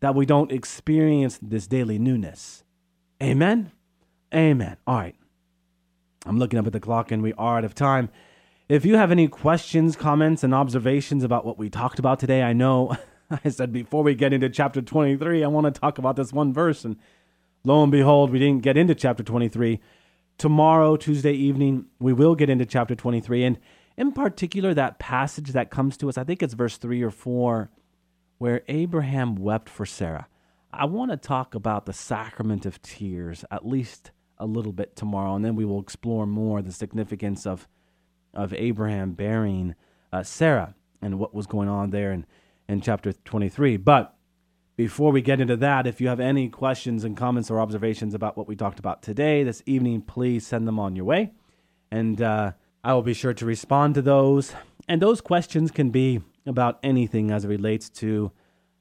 that 0.01 0.15
we 0.15 0.27
don't 0.27 0.51
experience 0.51 1.39
this 1.41 1.67
daily 1.67 1.99
newness. 1.99 2.65
Amen? 3.23 3.71
Amen. 4.35 4.77
All 4.87 4.97
right. 4.97 5.15
I'm 6.27 6.39
looking 6.39 6.59
up 6.59 6.67
at 6.67 6.73
the 6.73 6.81
clock 6.81 7.13
and 7.13 7.23
we 7.23 7.35
are 7.35 7.59
out 7.59 7.65
of 7.65 7.75
time. 7.75 8.09
If 8.69 8.85
you 8.85 8.97
have 8.97 9.11
any 9.11 9.29
questions, 9.29 9.95
comments, 9.95 10.43
and 10.43 10.55
observations 10.55 11.23
about 11.23 11.45
what 11.45 11.59
we 11.59 11.69
talked 11.69 11.99
about 11.99 12.19
today, 12.19 12.43
I 12.43 12.53
know 12.53 12.97
I 13.45 13.51
said 13.51 13.73
before 13.73 14.03
we 14.03 14.15
get 14.15 14.33
into 14.33 14.49
chapter 14.49 14.81
23, 14.81 15.45
I 15.45 15.47
want 15.49 15.73
to 15.73 15.81
talk 15.81 15.99
about 15.99 16.17
this 16.17 16.33
one 16.33 16.53
verse. 16.53 16.85
And 16.85 16.97
lo 17.65 17.83
and 17.83 17.93
behold, 17.93 18.31
we 18.31 18.39
didn't 18.39 18.63
get 18.63 18.77
into 18.77 18.95
chapter 18.95 19.23
23. 19.23 19.81
Tomorrow, 20.39 20.97
Tuesday 20.97 21.35
evening, 21.35 21.87
we 22.01 22.13
will 22.13 22.35
get 22.35 22.49
into 22.49 22.65
chapter 22.65 22.95
23. 22.95 23.45
And 23.45 23.59
in 23.97 24.13
particular, 24.13 24.73
that 24.75 24.99
passage 24.99 25.53
that 25.53 25.71
comes 25.71 25.97
to 25.99 26.09
us, 26.09 26.17
I 26.17 26.25
think 26.25 26.43
it's 26.43 26.55
verse 26.55 26.79
3 26.79 27.03
or 27.03 27.11
4 27.11 27.71
where 28.43 28.63
Abraham 28.67 29.37
wept 29.37 29.69
for 29.69 29.87
Sarah. 29.87 30.27
I 30.73 30.87
want 30.87 31.13
to 31.13 31.17
talk 31.17 31.55
about 31.55 31.87
the 31.87 31.93
sacrament 31.93 32.67
of 32.67 32.83
tears 32.83 33.45
at 33.53 33.65
least 33.65 34.11
a 34.37 34.47
little 34.47 34.73
bit 34.73 34.97
tomorrow, 34.97 35.37
and 35.37 35.45
then 35.45 35.55
we 35.55 35.65
will 35.65 35.79
explore 35.81 36.27
more 36.27 36.61
the 36.61 36.73
significance 36.73 37.47
of 37.47 37.69
of 38.35 38.53
Abraham 38.55 39.13
bearing 39.13 39.77
uh, 40.13 40.25
Sarah 40.25 40.75
and 41.01 41.21
what 41.21 41.33
was 41.33 41.47
going 41.47 41.69
on 41.69 41.91
there 41.91 42.11
in, 42.11 42.27
in 42.69 42.81
chapter 42.81 43.13
23. 43.13 43.77
But 43.77 44.17
before 44.75 45.13
we 45.13 45.23
get 45.23 45.41
into 45.41 45.57
that, 45.59 45.87
if 45.87 46.01
you 46.01 46.09
have 46.09 46.19
any 46.19 46.49
questions 46.49 47.05
and 47.05 47.17
comments 47.17 47.49
or 47.49 47.61
observations 47.61 48.13
about 48.13 48.37
what 48.37 48.49
we 48.49 48.57
talked 48.57 48.81
about 48.81 49.05
today, 49.05 49.45
this 49.45 49.63
evening, 49.67 50.03
please 50.03 50.45
send 50.45 50.67
them 50.67 50.81
on 50.81 50.97
your 50.97 51.05
way. 51.05 51.31
And 51.93 52.21
uh, 52.21 52.53
I 52.83 52.93
will 52.95 53.03
be 53.03 53.15
sure 53.15 53.35
to 53.35 53.47
respond 53.47 53.95
to 53.95 54.03
those. 54.03 54.53
And 54.89 55.01
those 55.01 55.21
questions 55.21 55.71
can 55.71 55.91
be 55.91 56.23
about 56.47 56.79
anything 56.83 57.31
as 57.31 57.45
it 57.45 57.49
relates 57.49 57.89
to 57.89 58.33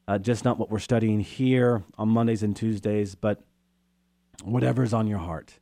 uh, 0.07 0.17
just 0.17 0.43
not 0.43 0.57
what 0.57 0.69
we're 0.69 0.79
studying 0.79 1.19
here 1.19 1.83
on 1.97 2.09
Mondays 2.09 2.43
and 2.43 2.55
Tuesdays, 2.55 3.15
but 3.15 3.41
whatever's 4.43 4.93
on 4.93 5.07
your 5.07 5.19
heart. 5.19 5.59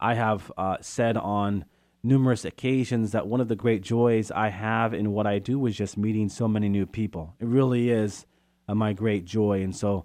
I 0.00 0.14
have 0.14 0.52
uh, 0.56 0.76
said 0.80 1.16
on 1.16 1.64
numerous 2.02 2.44
occasions 2.44 3.12
that 3.12 3.26
one 3.26 3.40
of 3.40 3.48
the 3.48 3.56
great 3.56 3.82
joys 3.82 4.30
I 4.30 4.48
have 4.48 4.94
in 4.94 5.12
what 5.12 5.26
I 5.26 5.38
do 5.38 5.66
is 5.66 5.76
just 5.76 5.96
meeting 5.96 6.28
so 6.28 6.46
many 6.46 6.68
new 6.68 6.86
people. 6.86 7.34
It 7.40 7.46
really 7.46 7.90
is 7.90 8.26
uh, 8.68 8.74
my 8.74 8.92
great 8.92 9.24
joy. 9.24 9.62
And 9.62 9.74
so, 9.74 10.04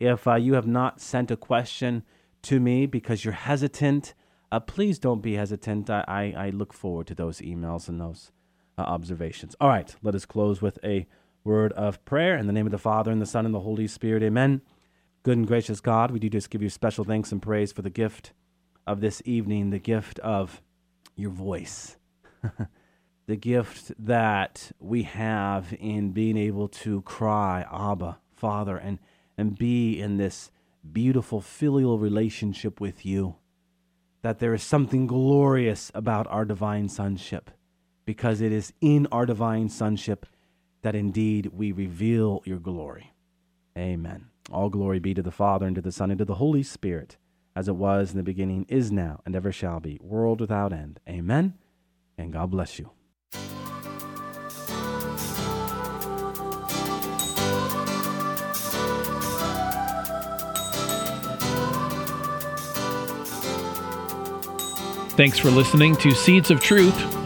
if 0.00 0.26
uh, 0.26 0.34
you 0.34 0.54
have 0.54 0.66
not 0.66 1.00
sent 1.00 1.30
a 1.30 1.36
question 1.36 2.04
to 2.42 2.60
me 2.60 2.86
because 2.86 3.24
you're 3.24 3.34
hesitant, 3.34 4.14
uh, 4.50 4.60
please 4.60 4.98
don't 4.98 5.22
be 5.22 5.34
hesitant. 5.34 5.90
I, 5.90 6.04
I, 6.08 6.46
I, 6.46 6.50
look 6.50 6.72
forward 6.72 7.08
to 7.08 7.14
those 7.14 7.40
emails 7.40 7.88
and 7.88 8.00
those 8.00 8.30
uh, 8.78 8.82
observations. 8.82 9.56
All 9.60 9.68
right, 9.68 9.94
let 10.02 10.14
us 10.14 10.24
close 10.24 10.62
with 10.62 10.78
a 10.84 11.06
word 11.44 11.72
of 11.72 12.04
prayer 12.04 12.36
in 12.36 12.46
the 12.46 12.52
name 12.52 12.66
of 12.66 12.72
the 12.72 12.78
Father, 12.78 13.10
and 13.10 13.20
the 13.20 13.26
Son, 13.26 13.44
and 13.44 13.54
the 13.54 13.60
Holy 13.60 13.86
Spirit. 13.86 14.22
Amen. 14.22 14.60
Good 15.24 15.36
and 15.36 15.46
gracious 15.46 15.80
God, 15.80 16.10
we 16.10 16.20
do 16.20 16.30
just 16.30 16.50
give 16.50 16.62
you 16.62 16.70
special 16.70 17.04
thanks 17.04 17.32
and 17.32 17.42
praise 17.42 17.72
for 17.72 17.82
the 17.82 17.90
gift 17.90 18.32
of 18.86 19.00
this 19.00 19.20
evening, 19.24 19.70
the 19.70 19.78
gift 19.78 20.18
of 20.20 20.62
your 21.16 21.30
voice, 21.30 21.96
the 23.26 23.36
gift 23.36 23.92
that 23.98 24.70
we 24.78 25.02
have 25.02 25.74
in 25.78 26.12
being 26.12 26.36
able 26.36 26.68
to 26.68 27.02
cry, 27.02 27.66
Abba, 27.70 28.18
Father, 28.34 28.76
and, 28.76 28.98
and 29.36 29.58
be 29.58 30.00
in 30.00 30.16
this 30.16 30.50
beautiful 30.90 31.40
filial 31.40 31.98
relationship 31.98 32.80
with 32.80 33.04
you. 33.04 33.36
That 34.22 34.38
there 34.38 34.54
is 34.54 34.62
something 34.62 35.06
glorious 35.06 35.90
about 35.94 36.26
our 36.28 36.44
divine 36.44 36.88
sonship, 36.88 37.50
because 38.08 38.40
it 38.40 38.50
is 38.50 38.72
in 38.80 39.06
our 39.12 39.26
divine 39.26 39.68
sonship 39.68 40.24
that 40.80 40.94
indeed 40.94 41.44
we 41.52 41.72
reveal 41.72 42.40
your 42.46 42.58
glory. 42.58 43.12
Amen. 43.76 44.30
All 44.50 44.70
glory 44.70 44.98
be 44.98 45.12
to 45.12 45.20
the 45.20 45.30
Father, 45.30 45.66
and 45.66 45.76
to 45.76 45.82
the 45.82 45.92
Son, 45.92 46.10
and 46.10 46.16
to 46.18 46.24
the 46.24 46.36
Holy 46.36 46.62
Spirit, 46.62 47.18
as 47.54 47.68
it 47.68 47.76
was 47.76 48.12
in 48.12 48.16
the 48.16 48.22
beginning, 48.22 48.64
is 48.66 48.90
now, 48.90 49.20
and 49.26 49.36
ever 49.36 49.52
shall 49.52 49.78
be, 49.78 49.98
world 50.00 50.40
without 50.40 50.72
end. 50.72 51.00
Amen. 51.06 51.58
And 52.16 52.32
God 52.32 52.50
bless 52.50 52.78
you. 52.78 52.88
Thanks 65.18 65.36
for 65.36 65.50
listening 65.50 65.96
to 65.96 66.12
Seeds 66.12 66.50
of 66.50 66.60
Truth, 66.60 67.17